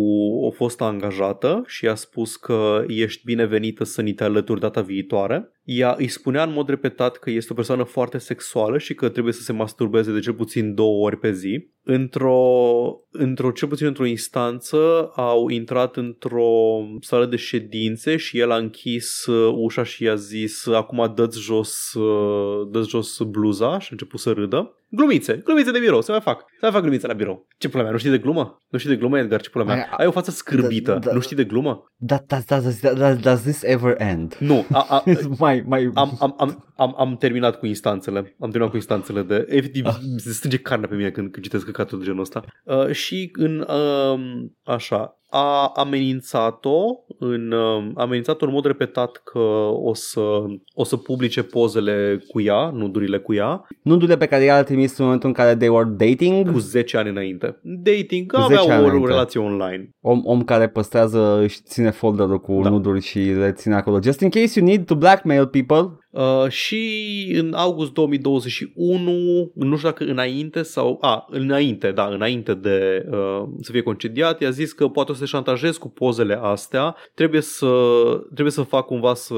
[0.46, 5.52] o fostă angajată și i-a spus că ești binevenită să ni te alături data viitoare.
[5.64, 9.34] Ea îi spunea în mod repetat că este o persoană foarte sexuală și că trebuie
[9.34, 11.68] să se masturbeze de cel puțin două ori pe zi.
[11.84, 12.42] Într-o,
[13.12, 16.52] într-o cel puțin într-o instanță au intrat într-o
[17.02, 21.94] sală de ședințe și el a închis uh, ușa și i-a zis acum dă-ți jos,
[21.94, 24.78] uh, dă jos bluza și a început să râdă.
[24.90, 26.46] Glumițe, glumițe de birou, se mai fac.
[26.64, 27.48] Se mai fac glumițe la birou.
[27.58, 28.58] Ce pula mea, nu știi de glumă?
[28.70, 29.76] Nu știi de glumă, Edgar, ce pula mea?
[29.76, 31.14] Ai- Ai o față scârbită, Da, da.
[31.14, 31.84] nu știi de glumă?
[32.08, 34.36] That, that, that, that, that, does this ever end?
[34.40, 35.04] Nu, a, a,
[35.40, 35.90] mai, mai...
[35.94, 38.18] am, am, am, am, am terminat cu instanțele.
[38.18, 39.46] Am terminat cu instanțele de...
[39.50, 39.96] Efectiv, Ah.
[40.18, 42.44] se strânge carnea pe mine când, când citesc căcatul de genul ăsta.
[42.64, 43.60] Uh, și în...
[43.60, 46.80] Uh, așa, a amenințat-o
[47.20, 49.40] în, uh, a amenințat-o în mod repetat că
[49.74, 50.22] o să,
[50.74, 55.04] o să publice pozele cu ea, nudurile cu ea, Nudurile pe care i-a trimis în
[55.06, 57.60] momentul în care they were dating, cu 10 ani înainte.
[57.62, 59.08] Dating, Cu 10 ani avea o, o înainte.
[59.08, 59.90] relație online.
[60.02, 62.70] om, om care păstrează și ține folderul cu Da.
[62.70, 64.00] nuduri și le ține acolo.
[64.02, 65.98] Just in case you need to blackmail people.
[66.14, 70.98] Uh, și în august 2021, nu știu dacă înainte sau...
[71.02, 75.20] A, înainte, da, înainte de uh, să fie concediat, i-a zis că poate o să
[75.20, 77.72] te șantajezi cu pozele astea, trebuie să,
[78.26, 79.36] trebuie să fac cumva să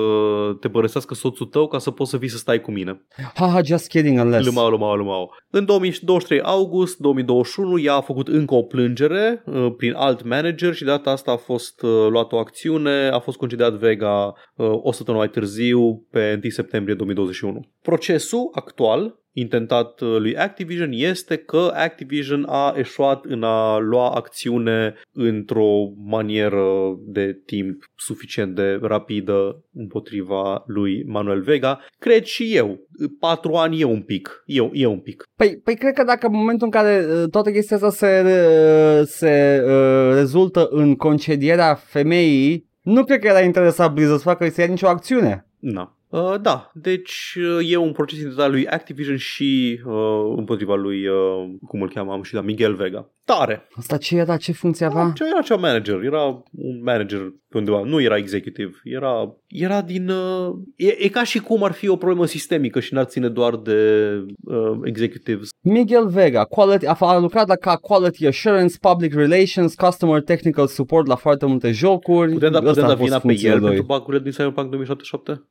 [0.60, 3.06] te părăsească soțul tău ca să poți să vii să stai cu mine.
[3.34, 4.46] Haha, just kidding unless.
[4.46, 5.32] Lumau, lumau, lumau.
[5.50, 10.84] În 2023 august 2021 ea a făcut încă o plângere uh, prin alt manager și
[10.84, 14.92] de data asta a fost uh, luată o acțiune, a fost concediat Vega uh, o
[14.92, 17.66] săptămână mai târziu pe 1 septembrie 2021.
[17.82, 24.94] Procesul actual intentat uh, lui Activision este că Activision a eșuat în a lua acțiune
[25.14, 31.80] într-o manieră de timp suficient de rapidă împotriva lui Manuel Vega.
[32.00, 32.88] Cred și eu.
[33.20, 34.44] Patru ani e un pic.
[34.46, 35.24] E, e un pic.
[35.36, 39.06] Păi, păi cred că dacă în momentul în care uh, toată chestia asta se, uh,
[39.08, 44.62] se uh, rezultă în concedierea femeii, nu cred că era interesat Blizzard să facă să
[44.62, 45.48] ia nicio acțiune.
[45.60, 45.98] Na.
[46.16, 51.56] Uh, da, deci uh, e un proces intentat lui Activision și uh, împotriva lui, uh,
[51.68, 53.10] cum îl cheamă, am și la Miguel Vega.
[53.26, 53.68] Tare!
[53.76, 54.38] Asta ce era?
[54.38, 55.04] Ce funcție avea?
[55.04, 59.82] Da, ce era cea manager, era un manager pe undeva, nu era executiv, era, era
[59.82, 60.10] din...
[60.10, 63.56] Uh, e, e ca și cum ar fi o problemă sistemică și n-ar ține doar
[63.56, 64.10] de
[64.44, 65.50] uh, executives.
[65.62, 71.08] Miguel Vega, quality, a, a lucrat la ca Quality Assurance, Public Relations, Customer Technical Support
[71.08, 72.32] la foarte multe jocuri.
[72.32, 73.68] Putem da, Ăsta putem a da fost vina pe funcția el lui.
[73.68, 75.44] pentru bagurile din Cyberpunk 2077?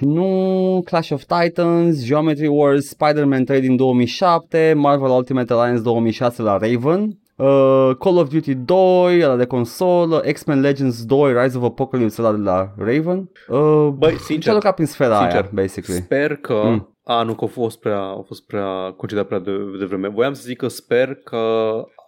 [0.00, 6.56] Nu, Clash of Titans, Geometry Wars, Spider-Man 3 din 2007, Marvel Ultimate Alliance 2006 la
[6.56, 12.22] Raven, uh, Call of Duty 2, ăla de consolă, X-Men Legends 2, Rise of Apocalypse,
[12.22, 13.30] ăla de la Raven.
[13.48, 16.00] Uh, Băi, ce sincer, a lucrat prin sfera sincer, aia, basically.
[16.00, 16.60] Sper că...
[16.64, 16.95] Mm.
[17.06, 17.14] Mm.
[17.14, 20.08] A, nu, că a fost prea, a fost prea concediat prea de, de vreme.
[20.08, 21.36] Voiam să zic că sper că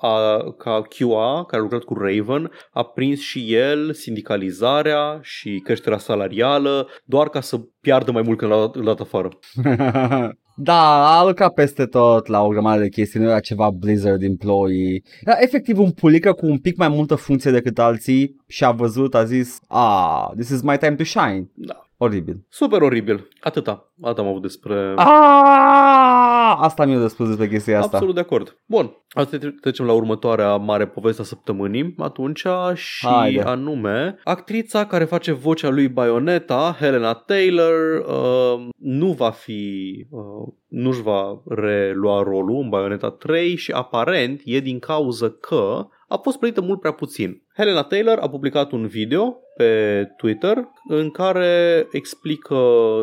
[0.01, 5.99] a, ca QA, care a lucrat cu Raven, a prins și el sindicalizarea și creșterea
[5.99, 9.28] salarială, doar ca să piardă mai mult când l-a, l-a dat afară.
[10.70, 15.03] da, a lucrat peste tot la o grămadă de chestii, nu era ceva Blizzard employee.
[15.20, 19.14] Era efectiv un pulică cu un pic mai multă funcție decât alții și a văzut,
[19.14, 21.51] a zis, ah, this is my time to shine.
[21.55, 21.88] Da.
[22.01, 22.46] Oribil.
[22.49, 23.28] Super oribil.
[23.40, 23.92] Atâta.
[24.01, 24.94] Atât am avut despre...
[24.96, 27.96] Ah, asta mi-a de spus despre chestia asta.
[27.96, 28.57] Absolut de acord.
[28.66, 33.40] Bun, asta tre- trecem la următoarea mare poveste a săptămânii atunci și Haide.
[33.40, 41.03] anume actrița care face vocea lui Bayonetta, Helena Taylor, uh, nu va fi, uh, nu-și
[41.03, 46.61] va relua rolul în Bayonetta 3 și aparent e din cauză că a fost plătită
[46.61, 47.42] mult prea puțin.
[47.59, 50.56] Helena Taylor a publicat un video pe Twitter
[50.88, 52.56] în care explică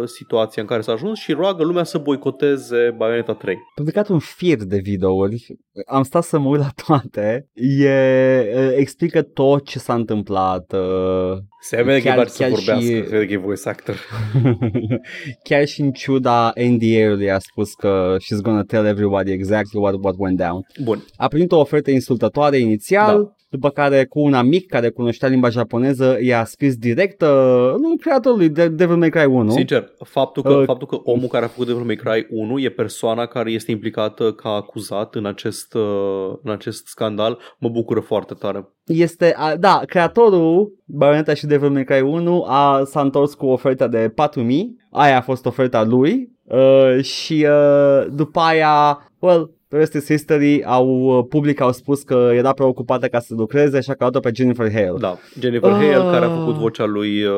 [0.05, 3.57] situația în care s-a ajuns și roagă lumea să boicoteze Bayonetta 3.
[3.75, 5.45] publicat un fir de videouri,
[5.87, 11.37] am stat să mă uit la toate, e, e, explică tot ce s-a întâmplat, uh,
[11.61, 13.69] Se vede că Chiar- e doar să chiar vorbească, și- se vede că e voice
[13.69, 13.95] actor.
[15.49, 20.15] chiar și în ciuda NDA-ului a spus că she's gonna tell everybody exactly what, what
[20.17, 20.65] went down.
[20.83, 23.29] Bun, A primit o ofertă insultătoare inițial, Da.
[23.55, 28.49] După care cu un amic care cunoștea limba japoneză i-a scris direct uh, lui creatorului
[28.49, 29.51] de Devil May Cry 1.
[29.51, 32.69] sincer, faptul că, Uh, faptul că omul care a făcut Devil May Cry 1 e
[32.69, 38.33] persoana care este implicată ca acuzat în acest, uh, în acest scandal, mă bucură foarte
[38.33, 38.69] tare.
[38.85, 43.87] Este, a, da, creatorul Bayonetta și Devil May Cry 1 a, s-a întors cu oferta
[43.87, 49.93] de 4000, aia a fost oferta lui uh, și uh, după aia, well, the rest
[49.93, 53.93] is history, au, uh, public au spus că era preocupată ca să lucreze și a
[53.93, 54.95] căutat pe Jennifer Hale.
[54.99, 55.75] Da, Jennifer Ah.
[55.77, 57.33] Hale care a făcut vocea lui uh,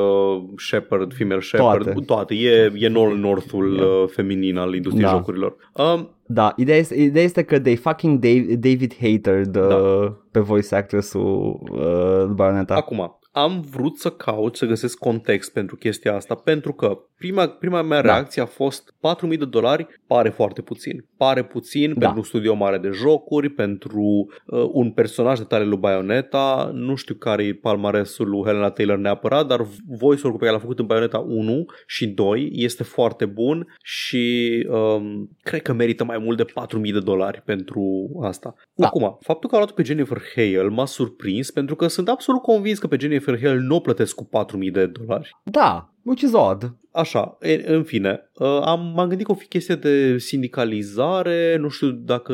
[0.58, 2.00] Shepard, female Shepard, Toate.
[2.06, 2.34] toate.
[2.36, 5.16] E, e Nolan Northul uh, feminin al industriei Da.
[5.16, 5.56] jocurilor.
[5.74, 10.18] Um, Da, ideea este, ideea este că they fucking Dave, David hated uh, Da.
[10.32, 12.74] pe voice actress-ul uh, Bayonetta.
[12.76, 17.82] Acum, am vrut să caut, să găsesc context pentru chestia asta, pentru că prima, prima
[17.82, 18.14] mea Da.
[18.14, 21.06] reacție a fost 4.000 de dolari pare foarte puțin.
[21.18, 22.00] Pare puțin Da.
[22.00, 26.96] pentru un studio mare de jocuri, pentru uh, un personaj de tare lui Bayonetta, nu
[26.96, 30.86] știu care e palmaresul lui Helena Taylor neapărat, dar voice-ul pe care l-a făcut în
[30.86, 36.46] Bayonetta 1 și 2 este foarte bun și um, cred că merită mai mult de
[36.46, 38.56] 4.000 de dolari pentru asta.
[38.74, 38.86] Da.
[38.86, 42.80] Acum, faptul că a luat pe Jennifer Hale m-a surprins pentru că sunt absolut convins
[42.80, 44.30] că pe Jennifer Hale nu o plătesc cu
[44.64, 45.38] 4.000 de dolari.
[45.44, 46.62] Da, which is odd.
[46.98, 51.70] Așa, e, în fine, uh, am, m-am gândit că o fi chestie de sindicalizare, nu
[51.70, 52.34] știu dacă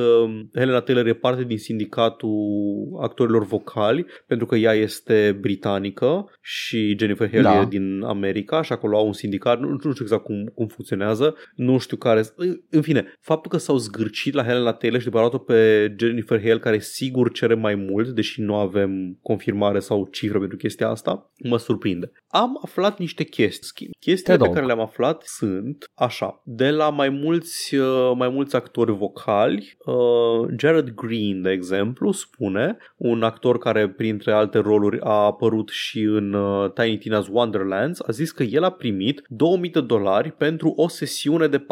[0.54, 7.30] Helena Taylor e parte din sindicatul actorilor vocali, pentru că ea este britanică și Jennifer
[7.30, 7.62] Hale Da.
[7.62, 11.36] e din America și acolo au un sindicat, nu, nu știu exact cum, cum funcționează,
[11.56, 12.22] nu știu care...
[12.70, 15.96] În fine, faptul că s-au zgârcit la Helena Taylor și după aia au luat-o pe
[16.00, 20.90] Jennifer Hale, care sigur cere mai mult, deși nu avem confirmare sau cifră pentru chestia
[20.90, 22.12] asta, mă surprinde.
[22.28, 23.63] Am aflat niște chestii.
[23.64, 23.92] Schimb.
[24.00, 24.54] Chestiile Te pe rog.
[24.54, 26.42] care le-am aflat sunt așa.
[26.44, 32.78] De la mai mulți, uh, mai mulți actori vocali, uh, Jared Green, de exemplu, spune,
[32.98, 38.12] un actor care printre alte roluri a apărut și în uh, Tiny Tina's Wonderlands, a
[38.12, 41.64] zis că el a primit 2000 de dolari pentru o sesiune de 4-5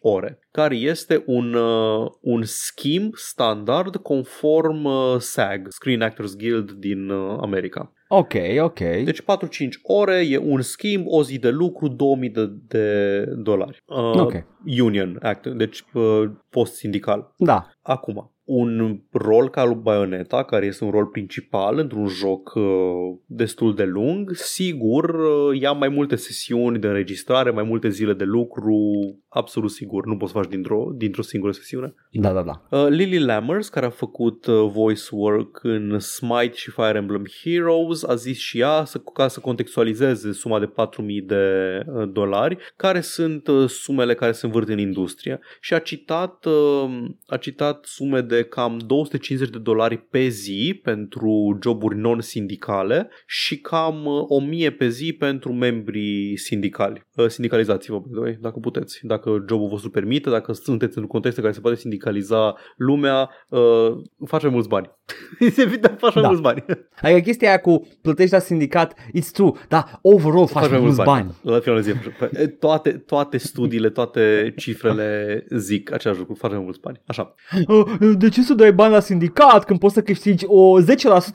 [0.00, 7.10] ore, care este un, uh, un schimb standard conform uh, SAG, Screen Actors Guild din
[7.10, 7.92] uh, America.
[8.16, 9.02] Ok, ok.
[9.02, 13.78] Deci 4-5 ore e un schimb, o zi de lucru, 2000 de, de dolari.
[13.86, 14.44] Uh, ok.
[14.64, 17.34] Union Act, deci uh, post sindical.
[17.36, 17.66] Da.
[17.82, 22.64] Acum, un rol ca lui Bayonetta, care este un rol principal într-un joc uh,
[23.26, 28.24] destul de lung, sigur uh, ia mai multe sesiuni de înregistrare, mai multe zile de
[28.24, 28.76] lucru,
[29.28, 31.94] absolut sigur, nu poți să faci dintr-o, dintr-o singură sesiune.
[32.10, 32.78] Da, da, da.
[32.78, 38.02] Uh, Lily Lammers, care a făcut uh, voice work în Smite și Fire Emblem Heroes,
[38.02, 41.44] a zis și ea să, ca să contextualizeze suma de 4000 de
[41.86, 47.04] uh, dolari, care sunt uh, sumele care se învârt în industrie și a citat, uh,
[47.26, 54.04] a citat sume de cam 250 de dolari pe zi pentru joburi non-sindicale și cam
[54.04, 57.02] uh, 1000 pe zi pentru membrii sindicali.
[57.14, 61.40] Uh, Sindicalizați-vă, by the way, dacă puteți, dacă jobul vostru permite, dacă sunteți în contexte
[61.40, 63.92] care se poate sindicaliza lumea, uh,
[64.26, 64.90] faci mai mulți bani.
[65.56, 66.28] Evident, faci mai Da.
[66.28, 66.64] mulți bani.
[67.02, 71.34] Adică chestia aia cu plătești la sindicat, it's true, dar overall faci mai mulți bani.
[71.42, 72.00] La finalul zilei.
[72.60, 77.00] Toate, toate studiile, toate cifrele zic același lucru, faci mai mulți bani.
[77.06, 77.34] Așa.
[78.24, 80.84] Uh, De ce să dai bani la sindicat când poți să câștigi o 10%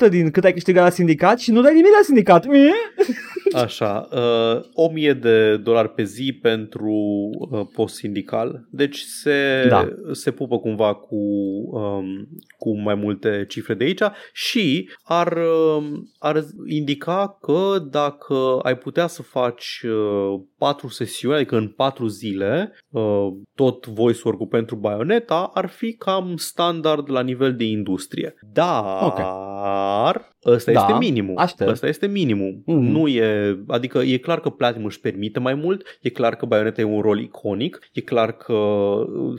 [0.10, 2.46] din cât ai câștigat la sindicat și nu dai nimic la sindicat?
[2.46, 2.72] Eh?
[3.64, 6.94] Așa, uh, 1000 de dolari pe zi pentru
[7.52, 8.68] uh, post sindical.
[8.72, 9.88] Deci se, Da.
[10.12, 11.16] se pupă cumva cu,
[11.72, 12.28] um,
[12.58, 14.02] cu mai multe cifre de aici
[14.34, 15.38] și ar,
[15.78, 22.08] um, ar indica că dacă ai putea să faci uh, patru sesiuni, adică în patru
[22.08, 28.34] zile, uh, tot voice work pentru Bayonetta, ar fi cam standard la nivel de industrie.
[28.54, 31.38] Dar ăsta Da, este minimum.
[31.38, 31.70] aștept.
[31.70, 32.62] Ăsta este minimum.
[32.66, 32.78] Mhm.
[32.80, 36.82] Nu e, adică e clar că Platinum își permite mai mult, e clar că Bayonetta
[36.82, 38.56] e un rol iconic, e clar că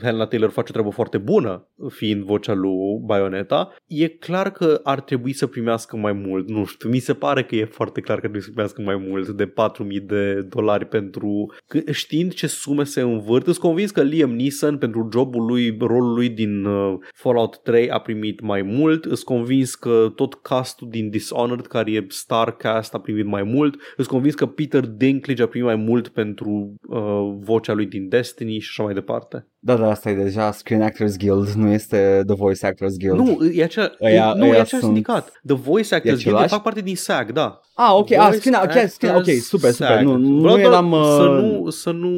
[0.01, 5.01] Helena Taylor face o treabă foarte bună fiind vocea lui Bayonetta, e clar că ar
[5.01, 8.21] trebui să primească mai mult, nu știu, mi se pare că e foarte clar că
[8.21, 13.01] trebuie să primească mai mult de 4000 de dolari pentru, că- știind ce sume se
[13.01, 17.89] învârt, sunt convins că Liam Neeson pentru jobul lui, rolul lui din uh, Fallout 3
[17.89, 22.93] a primit mai mult, sunt convins că tot castul din Dishonored, care e star cast,
[22.93, 27.35] a primit mai mult, sunt convins că Peter Dinklage a primit mai mult pentru uh,
[27.39, 29.50] vocea lui din Destiny și așa mai departe.
[29.63, 33.17] Da, da, asta e deja Screen Actors Guild, nu este The Voice Actors Guild.
[33.17, 35.41] Nu, e acea, Ăia- e, nu, e ăia același sunt- sindicat.
[35.45, 36.53] The Voice Actors Guild același?
[36.53, 37.59] fac parte din SAG, da.
[37.75, 40.03] Ah, ok, ah, Voice screen, ok, screen, ok, Actors super, super, SAG.
[40.05, 40.91] nu, nu Vreau doar eram...
[40.91, 42.09] Uh, Să nu, să nu...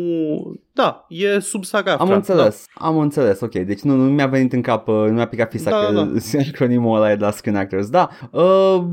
[0.76, 4.54] Da, e sub SAG am AFTRA, înțeles, am înțeles, ok, deci nu, nu mi-a venit
[4.54, 6.12] în cap, uh, nu mi-a picat fisa Da, că da.
[6.54, 8.10] acronimul ăla e de la Screen Actors, da.
[8.32, 8.84] Uh,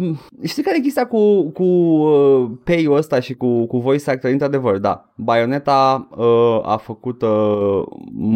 [0.44, 4.78] știi care e chestia cu, cu uh, pay-ul ăsta și cu, cu voice actor, într-adevăr,
[4.78, 5.04] da.
[5.14, 7.82] Bayonetta uh, a făcut uh,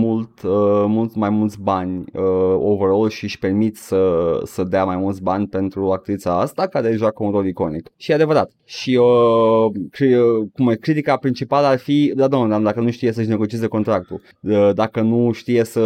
[0.04, 2.22] mult, uh, mult mai mulți bani uh,
[2.58, 4.00] overall și își permit să,
[4.44, 7.90] să dea mai mulți bani pentru actrița asta care joacă un rol iconic.
[7.96, 8.50] Și e adevărat.
[8.64, 13.12] Și uh, cri, uh, cum e, critica principală ar fi, da, domnule, dacă nu știe
[13.12, 15.82] să-și negocieze contractul, uh, dacă nu știe să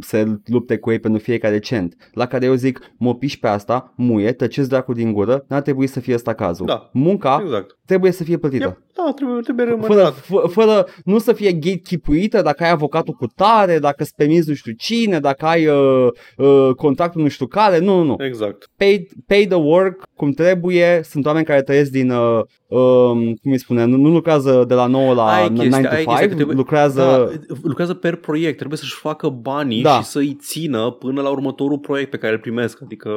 [0.00, 3.92] se lupte cu ei pentru fiecare cent, la care eu zic, mă piși pe asta,
[3.96, 6.66] muie, tăceți dracu din gură, n-ar trebui să fie asta cazul.
[6.66, 6.90] Da.
[6.92, 7.78] Munca Exact.
[7.86, 8.64] trebuie să fie plătită.
[8.64, 8.78] Yep.
[9.04, 10.14] Da, trebuie, trebuie Fără, remunerat.
[10.14, 12.70] fă, fără, nu să fie gatekeepuită dacă ai
[13.10, 16.06] avocatul cu tare, dacă îți permiți nu știu cine, dacă ai uh,
[16.36, 18.24] uh, contractul nu știu care, nu, nu, nu.
[18.24, 18.70] Exact.
[18.76, 23.58] Pay, pay the work cum trebuie, sunt oameni care trăiesc din, uh, um, cum îi
[23.58, 26.28] spune, nu, nu lucrează de la 9 la Ai 9 chestia, to ai 5, chestia
[26.28, 27.00] că trebuie- lucrează...
[27.48, 29.90] Da, lucrează per proiect, trebuie să-și facă banii Da.
[30.00, 32.82] și să-i țină până la următorul proiect pe care îl primesc.
[32.82, 33.10] Adică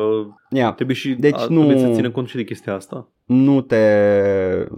[0.50, 0.74] Yeah.
[0.74, 3.10] trebuie și Deci a, nu- trebuie să țină cont și de chestia asta.
[3.26, 3.78] Nu te...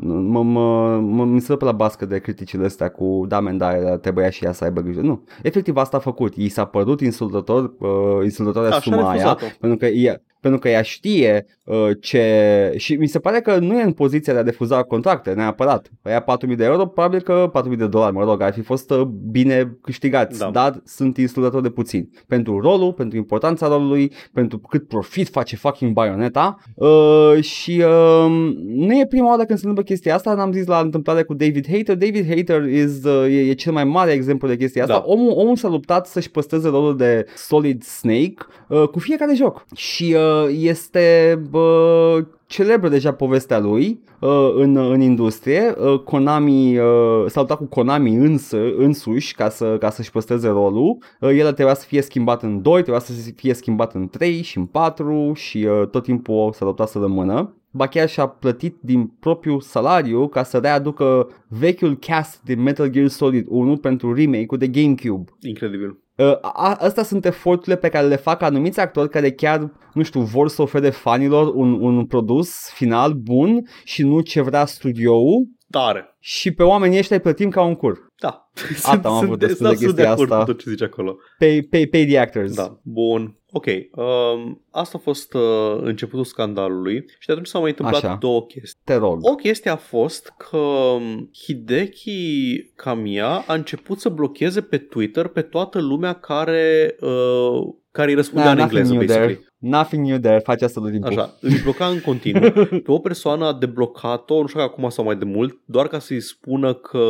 [0.01, 3.57] Mă, mă, mă, mi se dă pe la bască de criticile astea cu da, men,
[3.57, 5.01] da, trebuia și ea să aibă grijă.
[5.01, 6.35] Nu, efectiv asta a făcut.
[6.35, 9.45] I s-a părut insultător, uh, insultătoarea Așa a suma aia, refuzat-o.
[9.59, 12.73] pentru că ea, pentru că ea știe uh, ce...
[12.77, 15.91] Și mi se pare că nu e în poziția de a refuza contracte, neapărat.
[16.01, 19.01] Aia 4.000 de euro, probabil că 4.000 de dolari, mă rog, ar fi fost uh,
[19.31, 20.49] bine câștigați, Da.
[20.49, 22.09] dar sunt insultători de puțin.
[22.27, 28.99] Pentru rolul, pentru importanța rolului, pentru cât profit face fucking Bayonetta uh, și uh, nu
[28.99, 31.95] e prima oară când se întâmplă chestia asta, n-am zis la întâmplare cu David Hater.
[31.95, 34.93] David Hater is, uh, e, e cel mai mare exemplu de chestia asta.
[34.93, 35.03] Da.
[35.05, 38.35] Omul, omul s-a luptat să-și păstreze rolul de Solid Snake
[38.69, 42.17] uh, cu fiecare joc și uh, este uh,
[42.47, 45.75] celebră deja povestea lui uh, în, în industrie.
[45.77, 50.97] Uh, Konami uh, s-a luptat cu Konami însă, însuși ca, să, ca să-și păstreze rolul.
[51.19, 54.57] Uh, el trebuia să fie schimbat în 2, trebuia să fie schimbat în 3 și
[54.57, 57.55] în 4 și uh, tot timpul s-a luptat să rămână.
[57.71, 63.07] Ba chiar și-a plătit din propriul salariu ca să readucă vechiul cast din Metal Gear
[63.07, 65.31] Solid 1 pentru remake-ul de GameCube.
[65.41, 66.04] Incredibil.
[66.17, 70.21] Uh, a- Astea sunt eforturile pe care le fac anumiți actori care chiar, nu știu,
[70.21, 76.15] vor să ofere fanilor un, un produs final bun și nu ce vrea studioul tare.
[76.19, 78.07] Și pe oamenii ăștia îi plătim ca un cur.
[78.19, 78.49] Da.
[78.83, 80.43] Asta am avut de spus de absolut chestia acord asta.
[80.43, 81.17] cu tot ce zici acolo.
[81.37, 82.55] Pay, pay, pay the actors.
[82.55, 83.35] Da, bun.
[83.51, 85.41] Ok, um, asta a fost uh,
[85.81, 88.15] începutul scandalului și de atunci s-au mai întâmplat Așa.
[88.19, 88.81] două chestii.
[88.83, 89.17] Te rog.
[89.21, 95.41] O chestie a fost că um, Hideki Kamiya a început să blocheze pe Twitter pe
[95.41, 99.33] toată lumea care, uh, care îi răspundea în nothing engleză, new basically.
[99.33, 99.49] there.
[99.57, 100.39] Nothing new there.
[100.39, 101.09] Face asta tot timpul.
[101.09, 102.51] Așa, își bloca în continuu.
[102.85, 105.99] Pe o persoană a deblocat-o, nu știu dacă acum sau mai de mult, doar ca
[105.99, 107.05] să-i spună că,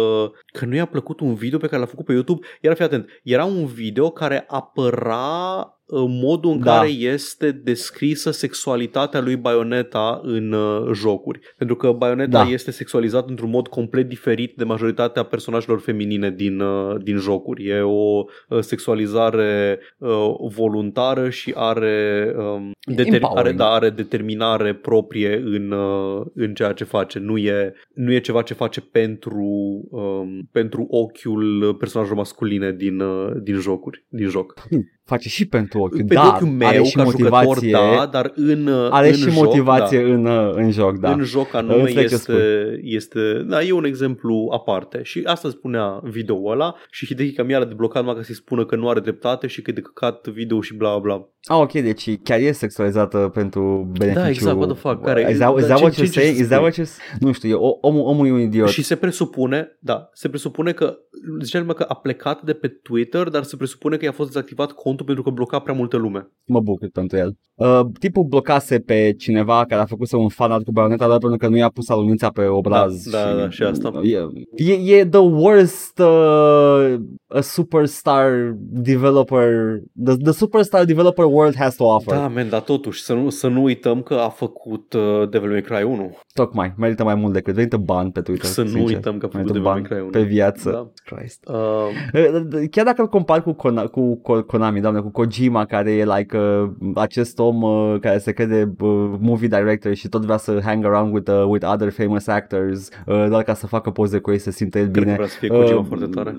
[0.54, 2.48] că nu i-a plăcut un video pe care l-a făcut pe YouTube.
[2.62, 5.75] Iar fii atent, era un video care apăra uh,
[6.08, 6.76] modul în Da.
[6.76, 11.40] care este descrisă sexualitatea lui Bayonetta în uh, jocuri.
[11.58, 12.50] Pentru că Bayonetta Da.
[12.50, 17.68] este sexualizat într-un mod complet diferit de majoritatea personajelor feminine din, uh, din jocuri.
[17.68, 20.10] E o uh, sexualizare uh,
[20.56, 23.38] voluntară și are, um, deter- Empowering.
[23.38, 27.20] are, da, are determinare proprie în, uh, în ceea ce face.
[27.20, 29.44] Nu e, nu e ceva ce face pentru,
[29.92, 34.54] um, pentru ochiul personajelor masculine din, uh, din jocuri, din joc.
[35.06, 36.04] Face și pentru ochiul.
[36.08, 37.72] Pe da, ochiul meu, are și ca jucător, motivație.
[37.72, 40.06] da, dar în, uh, are în și joc, motivație da.
[40.14, 41.12] în, uh, în joc, da.
[41.12, 42.34] În joc anume Înțeleg ce spui.
[42.36, 47.58] este, este, da, e un exemplu aparte și asta spunea video ăla și Hideki Kamiya
[47.60, 50.28] l-a deblocat numai ca să-i spună că nu are dreptate și că e de căcat
[50.28, 51.28] video și bla bla.
[51.48, 54.28] Ah, ok, deci chiar e sexualizată pentru beneficiu.
[54.30, 56.20] exact, what the fuck, care- Is that, is dar that ce- what ce- you're ce
[56.20, 56.36] saying?
[56.36, 56.84] să Is that spui?
[56.84, 57.20] what you're...
[57.20, 58.68] Nu știu, e, o- omul, omul e un idiot.
[58.68, 60.98] Și se presupune, da, se presupune că,
[61.42, 64.72] zicea lumea că a plecat de pe Twitter, dar se presupune că i-a fost dezactivat
[64.72, 66.28] contul pentru că bloca prea multă lume.
[66.46, 67.36] Mă bucur pentru el.
[67.56, 71.38] Uh, tipul blocase pe cineva care a făcut un fan art cu Bayonetta doar pentru
[71.38, 73.10] că nu i-a pus alunița pe obraz.
[73.10, 73.92] Da, da, da, și asta.
[74.04, 74.18] E,
[74.56, 76.96] e, e the worst uh,
[77.28, 82.14] a superstar developer the, the superstar developer world has to offer.
[82.14, 85.62] Da, man, dar totuși, să nu, să nu uităm că a făcut uh, Devil May
[85.62, 86.18] Cry 1.
[86.34, 88.46] Tocmai, merită mai mult decât merită ban pe Twitter.
[88.50, 88.96] Să nu sincer.
[88.96, 90.10] uităm că a făcut Merită Devil ban May Cry 1.
[90.10, 90.70] pe viață.
[90.72, 91.16] Da.
[91.16, 91.48] Christ.
[91.48, 96.06] Uh, Chiar dacă îl compar cu, Kona, cu Ko- Konami, doamne, cu Kojima, care e
[96.06, 100.60] like uh, acest om uh, care se crede uh, movie director și tot vrea să
[100.64, 104.32] hang around with, uh, with other famous actors, uh, doar ca să facă poze cu
[104.32, 105.16] ei, să simtă el cred că bine.
[105.16, 106.36] vrea să fie Kojima Uh, foarte tare.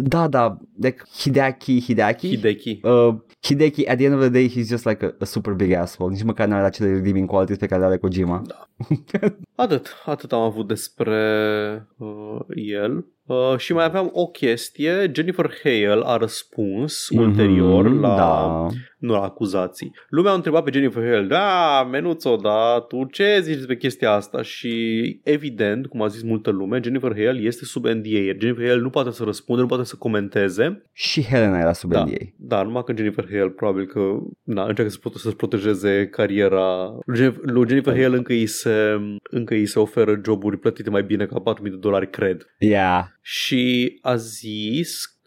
[0.00, 2.28] Da, da, de Hideaki, Hideaki.
[2.28, 2.80] Hideki.
[2.82, 5.72] Uh, Hideki, at the end of the day, he's just like a, a super big
[5.72, 6.12] asshole.
[6.12, 8.42] Nici măcar nu are acele redeeming qualities pe care le are Kojima.
[9.54, 11.16] Atât, atât am avut despre
[11.96, 13.06] uh, el.
[13.28, 18.66] Uh, și mai aveam o chestie, Jennifer Hale a răspuns Mhm, ulterior la, Da.
[18.98, 19.92] nu la acuzații.
[20.08, 24.42] Lumea a întrebat pe Jennifer Hale, da, Menuțo, da, tu ce zici despre chestia asta?
[24.42, 24.72] Și
[25.24, 28.18] evident, cum a zis multă lume, Jennifer Hale este sub NDA.
[28.18, 30.82] iar Jennifer Hale nu poate să răspundă, nu poate să comenteze.
[30.92, 32.16] Și Helena era sub Da, NDA.
[32.36, 34.00] da, numai că Jennifer Hale probabil că
[34.42, 36.94] na, încearcă să, prote- să-și protejeze cariera.
[37.06, 38.96] Lui Jennifer- Lui Jennifer Hale încă îi, se,
[39.30, 42.46] încă îi se oferă joburi plătite mai bine ca 4.000 de dolari, cred.
[42.58, 43.04] Yeah.
[43.30, 45.17] Și a zis Uh,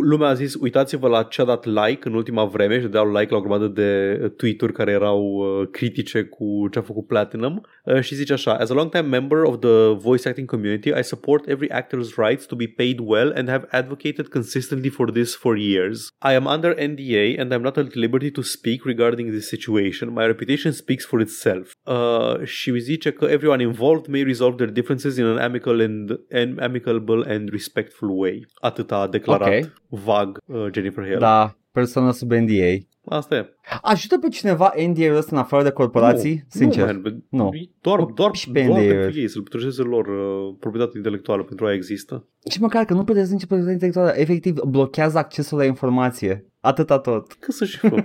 [0.00, 3.30] lumea a zis, uitați-vă la ce a dat like în ultima vreme și dădeau like
[3.30, 7.66] la o grămadă de uh, tweet-uri care erau uh, critice cu ce a făcut Platinum
[7.84, 11.48] uh, și zice așa As a long-time member of the voice acting community, I support
[11.48, 16.08] every actor's rights to be paid well and have advocated consistently for this for years.
[16.30, 20.12] I am under NDA and I'm not at liberty to speak regarding this situation.
[20.12, 21.72] My reputation speaks for itself.
[21.82, 26.60] Uh, și zice că everyone involved may resolve their differences in an amical and, and
[26.60, 28.46] amicable and respectful way.
[28.60, 29.72] Atât a declarat Ok.
[30.04, 31.16] vag uh, Jennifer Hale.
[31.18, 32.76] Da, persoană sub NDA.
[33.04, 33.46] Asta e.
[33.82, 36.34] Ajută pe cineva NDA-ul ăsta în afară de corporații?
[36.34, 36.86] Nu, Sincer.
[36.86, 37.50] Nu, man, be- Nu.
[37.80, 38.98] Doar, doar, Și pe doar NDA-uri.
[39.00, 42.28] pentru ei, să-l protejeze lor uh, proprietatea intelectuală, pentru aia există.
[42.50, 46.44] Și măcar că nu plătesc nici proprietate intelectuală, efectiv blochează accesul la informație.
[46.60, 47.32] Atâta tot.
[47.32, 47.88] Că să-și fă.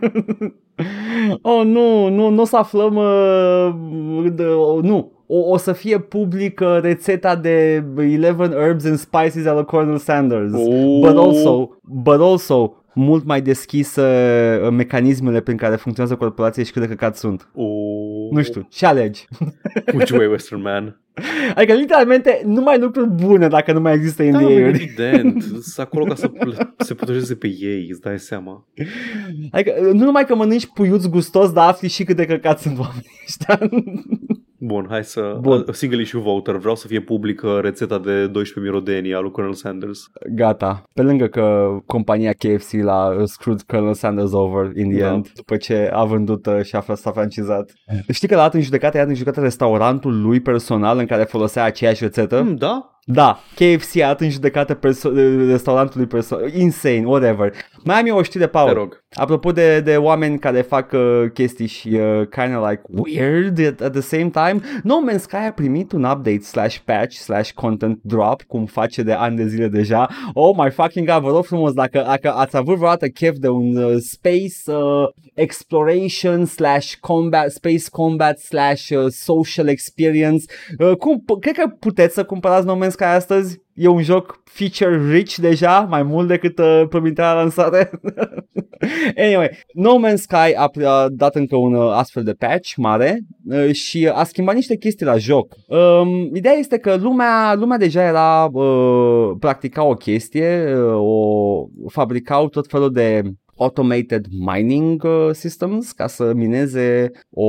[1.42, 5.12] Oh, nu, nu, nu o să aflăm, uh, de, oh, nu.
[5.28, 10.54] O, o să fie publică rețeta de 11 herbs and spices al lui Colonel Sanders.
[10.54, 11.00] Oh.
[11.00, 14.02] But also, but also, mult mai deschisă
[14.64, 17.50] uh, mecanismele prin care funcționează corporația și cât de căcat sunt.
[17.56, 18.05] Oh.
[18.38, 19.26] Nu știu, ce alegi?
[19.94, 21.00] Which way, Western Man?
[21.56, 24.62] Adică, literalmente, numai lucruri bune dacă nu mai există Da, NDA-uri.
[24.62, 25.42] evident.
[25.44, 28.68] Sunt acolo ca să pl- se protejeze pe ei, îți dai seama.
[29.52, 33.10] Adică, nu numai că mănânci puiuț gustos, dar afli și cât de căcat sunt oamenii
[33.28, 33.60] ăștia.
[34.66, 35.38] Bun, hai să...
[35.40, 35.64] Bun.
[35.70, 36.56] A single issue voter.
[36.56, 40.10] Vreau să fie publică rețeta de 12 mirodenii a lui Colonel Sanders.
[40.36, 40.84] Gata.
[40.94, 45.14] Pe lângă că compania KFC l-a screwed Colonel Sanders over in the Da.
[45.14, 47.74] end, după ce a vândut uh, și a fost a francizat.
[48.10, 51.24] Știi că l-a dat în judecată, i-a dat în judecată restaurantul lui personal în care
[51.24, 52.42] folosea aceeași rețetă?
[52.42, 52.95] Mm, da?
[53.08, 55.12] Da, KFC a dat în judecată perso-
[55.48, 57.54] restaurantului personal, insane, whatever.
[57.84, 58.74] Mai am eu o știre, Te Paul.
[58.74, 59.04] rog.
[59.14, 63.82] Apropo de, de oameni care fac uh, chestii și uh, kind of like weird at,
[63.82, 68.00] at the same time, No Man's Sky a primit un update slash patch slash content
[68.04, 70.08] drop, cum face de ani de zile deja.
[70.34, 73.76] Oh my fucking god, vă rog frumos, dacă, dacă ați avut vreodată chef de un
[73.78, 80.46] uh, space uh, exploration slash combat, space combat slash uh, social experience,
[80.80, 83.64] uh, cum, p- cred că puteți să cumpărați No Man's Sky astăzi?
[83.74, 87.90] E un joc feature rich deja, mai mult decât uh, promiterea lansare.
[89.26, 93.72] anyway, No Man's Sky a, a dat încă un uh, astfel de patch mare uh,
[93.72, 95.56] și a schimbat niște chestii la joc.
[95.68, 102.50] Um, ideea este că lumea, lumea deja era, uh, practica o chestie, uh, o fabricau
[102.50, 103.22] tot felul de
[103.58, 107.48] automated mining uh, systems ca să mineze o,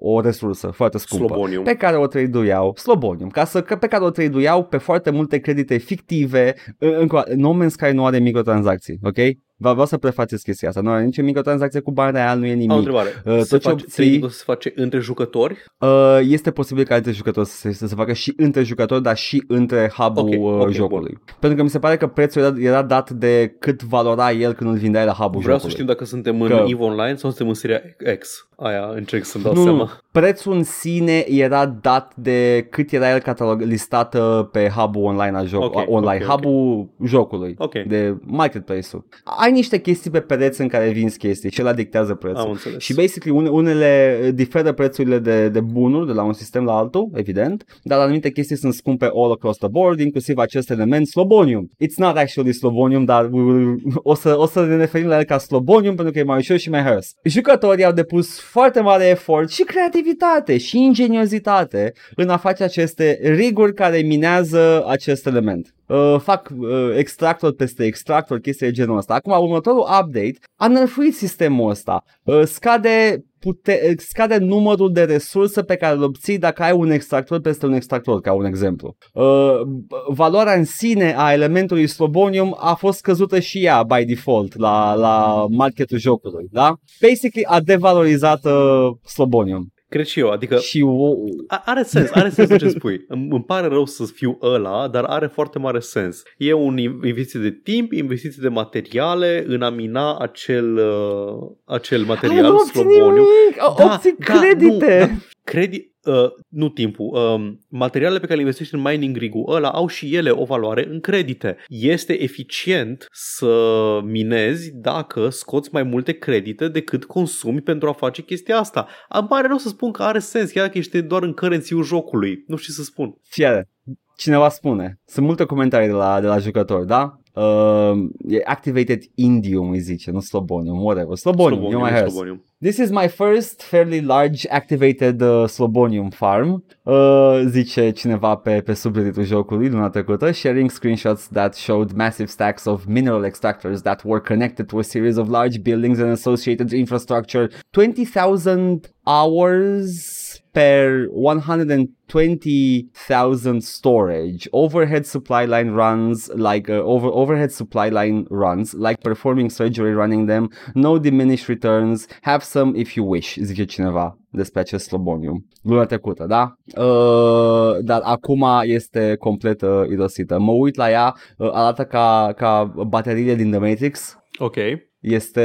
[0.00, 1.62] o resursă foarte scumpă Slobonium.
[1.62, 5.76] pe care o traduiau Slobonium, ca să, pe care o traduiau pe foarte multe credite
[5.76, 6.54] fictive.
[6.78, 9.16] În- Încă o dată, No Man's Sky nu are microtransacții, ok?
[9.56, 10.80] Vă- Vreau să prefaceți chestia asta.
[10.80, 12.76] Nu are nicio microtransacție cu bani real, nu e Am o nimic.
[12.76, 13.08] întrebare.
[13.24, 15.64] Uh, se tot ce face, obții- trading-ul se face între jucători?
[15.78, 19.16] Uh, este posibil ca între jucători să se, să se facă și între jucători, dar
[19.16, 21.18] și între hub-ul Ok, uh, ok, jocului.
[21.40, 24.70] Pentru că mi se pare că prețul era, era dat de cât valora el când
[24.70, 25.72] îl vindeai la hub-ul Vreau să jocului.
[25.74, 27.80] știm dacă suntem în Că- EVE Online sau suntem în seria
[28.18, 28.48] X.
[28.56, 29.78] Aia încerc să-mi dau Nu, seama.
[29.78, 35.04] nu, prețul în sine era dat de cât era el catalog listat uh, pe hub-ul
[35.04, 36.40] online al joc, Ok, online, ok, ok.
[36.40, 37.72] hub-ul jocului, Ok.
[37.72, 39.04] de marketplace-ul.
[39.24, 42.40] Ai niște chestii pe pereți în care vinzi chestii și ăla dictează prețul.
[42.40, 42.82] Am înțeles.
[42.82, 47.08] Și basically une, unele diferă prețurile de, de bunuri de la un sistem la altul,
[47.14, 51.70] evident, dar anumite chestii sunt scumpe all across the board, inclusiv acest element Slobonium.
[51.84, 55.24] It's not actually Slobonium, dar we will, o, să, o să ne referim la el
[55.24, 57.12] ca Slobonium pentru că e mai ușor și mai hărs.
[57.24, 63.74] Jucătorii au depus foarte mare efort și creativitate și ingeniozitate în a face aceste riguri
[63.74, 65.74] care minează acest element.
[65.86, 69.14] Uh, fac uh, extractor peste extractor, chestii de genul ăsta.
[69.14, 72.04] Acum, următorul update a nerfuit sistemul ăsta.
[72.22, 77.40] Uh, scade pute- scade numărul de resurse pe care îl obții dacă ai un extractor
[77.40, 78.96] peste un extractor, ca un exemplu.
[79.12, 79.60] Uh,
[80.08, 85.46] valoarea în sine a elementului Slobonium a fost scăzută și ea by default la, la
[85.50, 86.74] marketul jocului, da?
[87.00, 89.73] Basically a devalorizat uh, Slobonium.
[89.94, 93.04] Cred și eu, adică Și wow, a- are sens, are sens ce spui.
[93.08, 96.22] Îmi, îmi pare rău să fiu ăla, dar are foarte mare sens.
[96.36, 101.98] E un in- investiție de timp, investiție de materiale în a mina acel, uh, acel
[102.00, 103.06] Ai, material, nu obții sloboniu.
[103.06, 104.98] nimic, da, obții credite.
[105.00, 105.10] Nu, da,
[105.44, 109.86] credi, uh, nu timpul, um, materialele pe care le investești în mining rig-ul ăla au
[109.86, 111.56] și ele o valoare în credite.
[111.68, 118.58] Este eficient să minezi dacă scoți mai multe credite decât consumi pentru a face chestia
[118.58, 118.88] asta.
[119.08, 122.44] Îmi pare rău să spun că are sens, chiar dacă ești doar în currency jocului.
[122.46, 123.14] Nu știu ce să spun.
[123.22, 123.70] Fiare,
[124.16, 127.18] cineva spune, sunt multe comentarii de la, de la jucători, da?
[127.36, 131.16] Uh, e activated indium, îi zice, nu slobonium, whatever.
[131.16, 132.12] Slobonium, slobonium Slobonium, e mai hers.
[132.12, 132.42] slobonium.
[132.60, 138.72] This is my first fairly large activated uh, slobonium farm, uh, zice cineva pe, pe
[138.74, 144.20] subredditul jocului luna trecută, sharing screenshots that showed massive stacks of mineral extractors that were
[144.20, 147.50] connected to a series of large buildings and associated infrastructure.
[147.70, 150.23] 20,000 hours
[150.54, 154.48] per 120,000 storage.
[154.52, 160.26] Overhead supply line runs like uh, over overhead supply line runs like performing surgery running
[160.26, 160.48] them.
[160.74, 162.06] No diminished returns.
[162.22, 165.46] Have some if you wish, zice cineva despre acest slobonium.
[165.62, 166.54] Luna trecută, da?
[166.82, 170.38] Uh, dar acum este complet uh, irosită.
[170.38, 174.18] Mă uit la ea, uh, arată ca, ca bateriile din The Matrix.
[174.38, 174.56] Ok.
[175.00, 175.42] Este,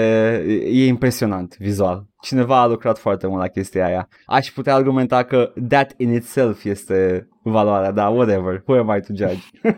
[0.66, 2.09] e impresionant vizual.
[2.22, 4.07] Cineva a lucrat foarte mult la chestia aia.
[4.26, 8.63] Aș putea argumenta că that in itself este valoarea, da, whatever.
[8.65, 9.43] Who am I to judge?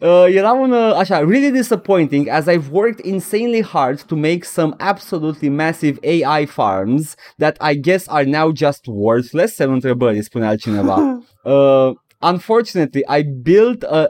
[0.00, 4.74] uh, era un, uh, așa, really disappointing as I've worked insanely hard to make some
[4.78, 10.98] absolutely massive AI farms that I guess are now just worthless, semnul întrebării, spune altcineva.
[11.46, 11.90] Uh,
[12.20, 14.06] unfortunately, I built a a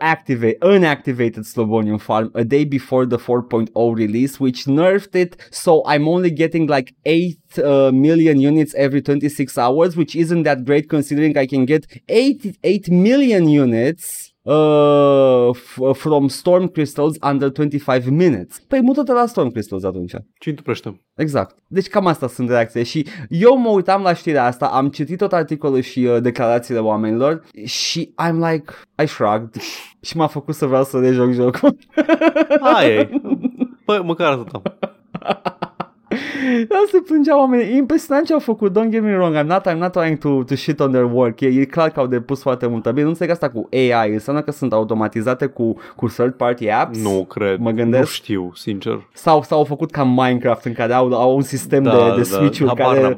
[0.00, 5.36] activate unactivated Slobonium farm a day before the 4.0 release, which nerfed it.
[5.50, 10.64] So I'm only getting like 8 uh, million units every 26 hours, which isn't that
[10.64, 17.48] great considering I can get 8, 8 million units uh, f- from Storm Crystals under
[17.50, 18.58] 25 minutes.
[18.68, 20.14] Păi mută-te la Storm Crystals atunci.
[20.38, 21.56] Ce întâmplă Exact.
[21.66, 25.32] Deci cam asta sunt reacțiile și eu mă uitam la știrea asta, am citit tot
[25.32, 28.72] articolul și uh, declarațiile oamenilor și I'm like,
[29.02, 29.54] I shrugged
[30.00, 31.76] și m-a făcut să vreau să rejoc jocul.
[32.60, 33.10] Aia e.
[33.84, 34.62] Păi, măcar atâta.
[36.68, 37.72] Da, se plângeau oamenii.
[37.72, 38.70] E impresionant ce au făcut.
[38.70, 39.36] Don't get me wrong.
[39.36, 41.40] I'm not, I'm not trying to, to shit on their work.
[41.40, 42.90] E, e clar că au depus foarte multă.
[42.90, 44.12] Bine, nu înțeleg asta cu AI.
[44.12, 47.02] Înseamnă că sunt automatizate cu, cu third party apps?
[47.02, 47.58] Nu cred.
[47.58, 48.02] Mă gândesc.
[48.02, 49.08] Nu știu, sincer.
[49.12, 52.86] Sau s-au făcut ca Minecraft în care au, au un sistem de, de switch-uri Habar
[52.86, 53.00] care...
[53.00, 53.16] n-am.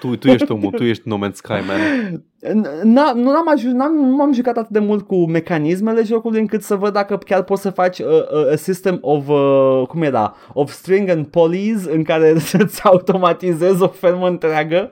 [0.00, 1.78] Tu, tu ești omul, tu ești No Man's Sky, man.
[2.52, 6.62] N- nu am ajuns, n-am, nu m-am jucat atât de mult cu mecanismele jocului încât
[6.62, 10.34] să văd dacă chiar poți să faci uh, uh, a system of, uh, cum era,
[10.52, 14.90] of string and polys în care să-ți automatizezi o fermă întreagă,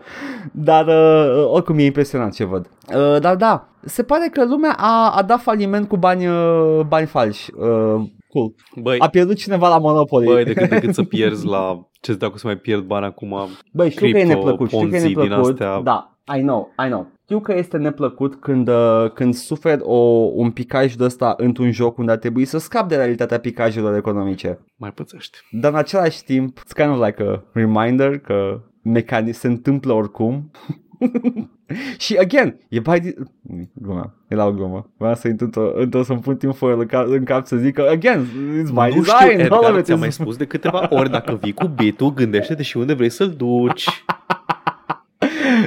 [0.52, 2.70] dar uh, oricum e impresionant ce văd.
[2.94, 7.06] Uh, dar da, se pare că lumea a, a dat faliment cu bani, uh, bani
[7.06, 7.50] falși.
[7.54, 8.54] Uh, cool.
[8.82, 10.26] Băi, A pierdut cineva la Monopoly.
[10.26, 11.88] băi decât, decât să pierzi la...
[12.00, 13.34] Ce-ți dacă să mai pierd bani acum?
[13.72, 15.50] Băi, știu că e Crypto, neplăcut, știu că e Ponzi din neplăcut.
[15.50, 15.80] astea.
[15.80, 17.06] Da, I know, I know.
[17.24, 19.96] Știu că este neplăcut când, uh, când suferi o,
[20.34, 24.58] un picaj de ăsta într-un joc unde ar trebui să scapi de realitatea picajelor economice.
[24.76, 25.38] Mai pățești.
[25.50, 30.50] Dar în același timp, it's kind of like a reminder că mecanism se întâmplă oricum.
[32.04, 33.12] și again, e by the...
[33.72, 34.90] Gluma, era o glumă.
[34.96, 37.74] Vreau să intru într-o, într-o să-mi pun timp fără în cap, în cap să zic
[37.74, 38.26] că again,
[38.62, 39.40] it's by nu design.
[39.40, 41.66] știu, all of Edgar, it ți-am is- mai spus de câteva ori, dacă vii cu
[41.66, 43.88] bitul, gândește-te și unde vrei să-l duci.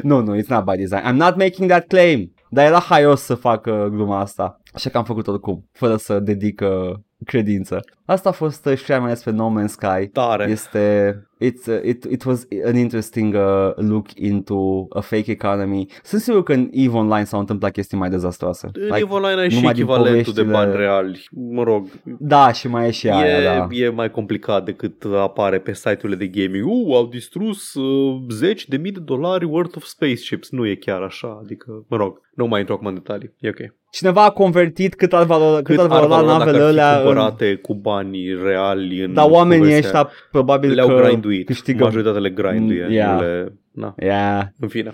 [0.03, 1.01] Nu, nu, it's not by design.
[1.01, 2.33] I'm not making that claim.
[2.49, 4.61] Dar era haios să fac uh, gluma asta.
[4.73, 6.95] Așa că am făcut oricum, fără să dedic uh,
[7.25, 7.79] credință.
[8.05, 10.07] Asta a fost uh, știrea mea despre No Man's Sky.
[10.11, 10.49] Tare.
[10.49, 15.85] Este, it's, uh, it, it was an interesting uh, look into a fake economy.
[16.03, 18.69] Sunt sigur că în EVE Online s-au întâmplat chestii mai dezastroase.
[18.73, 21.27] În EVE Online ai și numai din echivalentul de poveștile- bani reali.
[21.51, 21.87] Mă rog,
[22.19, 23.67] Da, și mai e și aia, e, da.
[23.71, 26.65] e mai complicat decât apare pe site-urile de gaming.
[26.67, 30.49] Uh, au distrus uh, zeci de mii de dolari worth of spaceships.
[30.51, 33.33] Nu e chiar așa, adică, mă rog, nu mai intru acum în detalii.
[33.39, 33.73] E ok.
[33.91, 36.97] Cineva a convertit cât ar valora, cât, ar valora valora navele dacă ar fi alea.
[36.97, 39.99] în- cumpărate cu banii reali în Dar oamenii povestea.
[39.99, 40.93] ăștia probabil le-au că
[41.27, 41.45] grinduit.
[41.45, 42.85] câștigă Majoritatea le grinduie.
[42.85, 43.13] Mm, yeah.
[43.13, 43.53] Nu le...
[43.71, 44.93] Na, Yeah, în fine.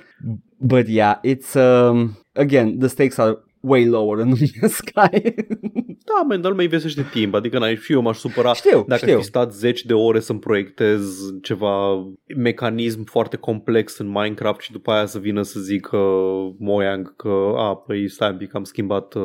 [0.57, 5.33] But yeah, it's um again the stakes are way lower in the sky.
[6.05, 7.33] Da, man, dar lumea investește timp.
[7.33, 9.17] Adică n-ai și eu m-aș supăra știu, dacă știu.
[9.19, 11.01] fi stat zeci de ore să-mi proiectez
[11.41, 12.03] ceva
[12.37, 15.99] mecanism foarte complex în Minecraft și după aia să vină să zic uh,
[16.59, 19.21] Mojang că, a, păi stai un pic, am schimbat uh,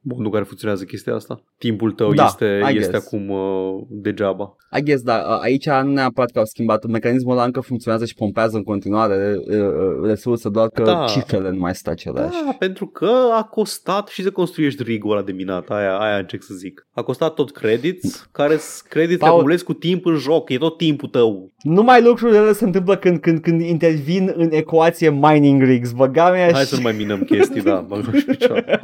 [0.00, 1.42] modul în care funcționează chestia asta.
[1.58, 3.06] Timpul tău Da, este, I este guess.
[3.06, 4.56] acum uh, degeaba.
[4.78, 8.14] I guess, da, a- aici nu neapărat că au schimbat mecanismul ăla încă funcționează și
[8.14, 11.04] pompează în continuare uh, uh, resurse, doar că Da.
[11.08, 12.44] cifrele nu mai sunt aceleași.
[12.44, 16.42] Da, pentru că a costat și să construiești rigul ăla de minat, aia, aia încerc
[16.42, 16.86] să zic.
[16.92, 18.58] A costat tot credits, care
[18.88, 21.52] credits le Paul- acumulezi cu timp în joc, e tot timpul tău.
[21.62, 26.52] Numai lucrurile alea se întâmplă când, când, când intervin în ecuație mining rigs, băga mea
[26.52, 26.68] Hai și...
[26.68, 28.80] să nu mai minăm chestii, da, bag joc și picioare.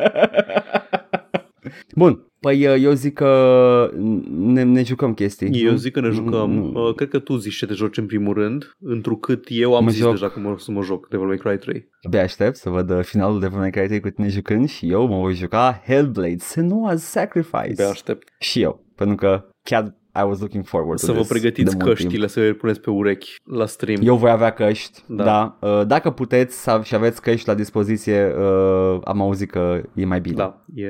[1.94, 3.90] Bun, păi uh, eu zic că
[4.30, 5.64] ne, ne jucăm chestii.
[5.64, 5.76] Eu nu?
[5.76, 6.50] zic că ne jucăm.
[6.50, 6.86] Nu, nu.
[6.88, 9.90] Uh, Cred că tu zici ce te joci în primul rând, întrucât eu am Mă
[9.90, 10.10] zis joc.
[10.10, 11.88] deja că mă, să mă joc Devil May Cry 3.
[12.02, 15.06] Abia aștept să văd uh, finalul de Devil May Cry cu tine jucând și eu
[15.06, 17.72] mă voi juca Hellblade, Senua's Sacrifice.
[17.76, 18.28] Pe aștept.
[18.38, 21.82] Și eu, pentru că chiar I was looking forward to Să vă this pregătiți de
[21.84, 22.08] mult timp.
[22.08, 24.00] căștile, să le puneți pe urechi la stream.
[24.02, 25.24] Eu voi avea căști, da.
[25.24, 25.56] Da.
[25.60, 25.68] da.
[25.68, 30.20] Uh, Dacă puteți să- și aveți căști la dispoziție, uh, am auzit că e mai
[30.20, 30.34] bine.
[30.34, 30.88] Da, e,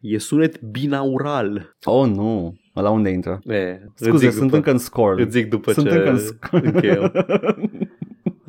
[0.00, 1.76] e sunet binaural.
[1.84, 2.56] Oh, nu.
[2.74, 3.40] La unde intră?
[3.44, 5.22] E, îți Scuze, zic sunt după, încă în score.
[5.22, 6.72] Îți zic după sunt ce încă în score.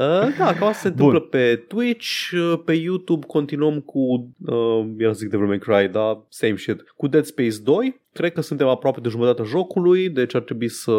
[0.04, 0.30] încheiem.
[0.32, 1.06] Uh, da, cam asta se Bun.
[1.06, 3.99] întâmplă pe Twitch, uh, pe YouTube continuăm cu,
[4.45, 8.01] uh, eu zic Devil May Cry, da, same shit, cu Dead Space 2.
[8.14, 10.91] Cred că suntem aproape de jumătatea jocului, deci ar trebui să...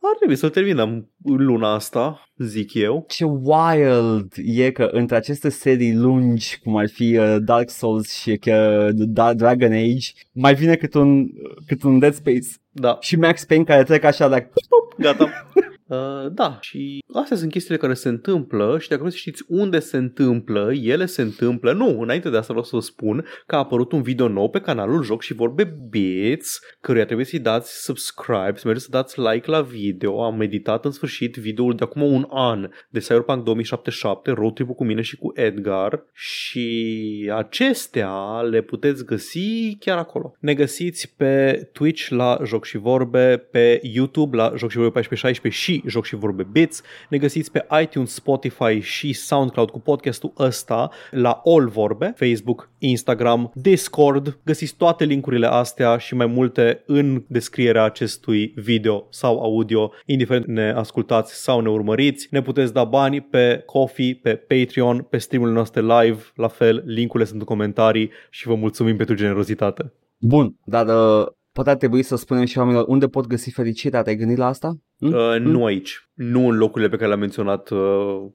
[0.00, 3.04] Ar trebui să-l terminăm în luna asta, zic eu.
[3.08, 8.40] Ce wild e că între aceste serii lungi, cum ar fi uh, Dark Souls și
[8.46, 11.26] uh, Da- Dragon Age, mai vine cât un,
[11.66, 14.50] cât un Dead Space Da, și Max Payne care trec așa like,
[14.98, 15.28] gata.
[15.86, 19.78] Uh, da, și astea sunt chestiile care se întâmplă și dacă vreți să știți unde
[19.78, 21.72] se întâmplă, ele se întâmplă.
[21.72, 24.60] Nu, înainte de asta vreau să vă spun că a apărut un video nou pe
[24.60, 29.50] canalul Joc și Vorbe Bits, căruia trebuie să-i dați subscribe, să mergeți să dați like
[29.50, 30.24] la video.
[30.24, 34.84] Am meditat în sfârșit videoul de acum un an de Cyberpunk 2077, road trip cu
[34.84, 40.34] mine și cu Edgar și acestea le puteți găsi chiar acolo.
[40.40, 45.62] Ne găsiți pe Twitch la Joc și Vorbe, pe YouTube la Joc și Vorbe 1416
[45.62, 46.82] și Joc și Vorbe Bits.
[47.08, 53.50] Ne găsiți pe iTunes, Spotify și SoundCloud cu podcastul ăsta la All Vorbe, Facebook, Instagram,
[53.54, 54.38] Discord.
[54.44, 60.70] Găsiți toate linkurile astea și mai multe în descrierea acestui video sau audio, indiferent ne
[60.70, 62.28] ascultați sau ne urmăriți.
[62.30, 67.28] Ne puteți da bani pe Coffee, pe Patreon, pe streamurile noastre live, la fel, linkurile
[67.28, 69.92] sunt în comentarii și vă mulțumim pentru generozitate.
[70.18, 71.26] Bun, dar uh,
[71.56, 74.02] poate ar trebui să spunem și oamenilor unde pot găsi fericirea.
[74.02, 74.76] Te-ai gândit la asta?
[74.98, 76.08] Uh, nu aici.
[76.14, 77.78] Nu în locurile pe care le-am menționat uh,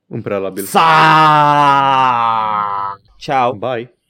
[0.08, 0.64] în prealabil.
[0.64, 0.80] Sa!
[3.18, 3.54] Ciao!
[3.54, 4.01] Bye!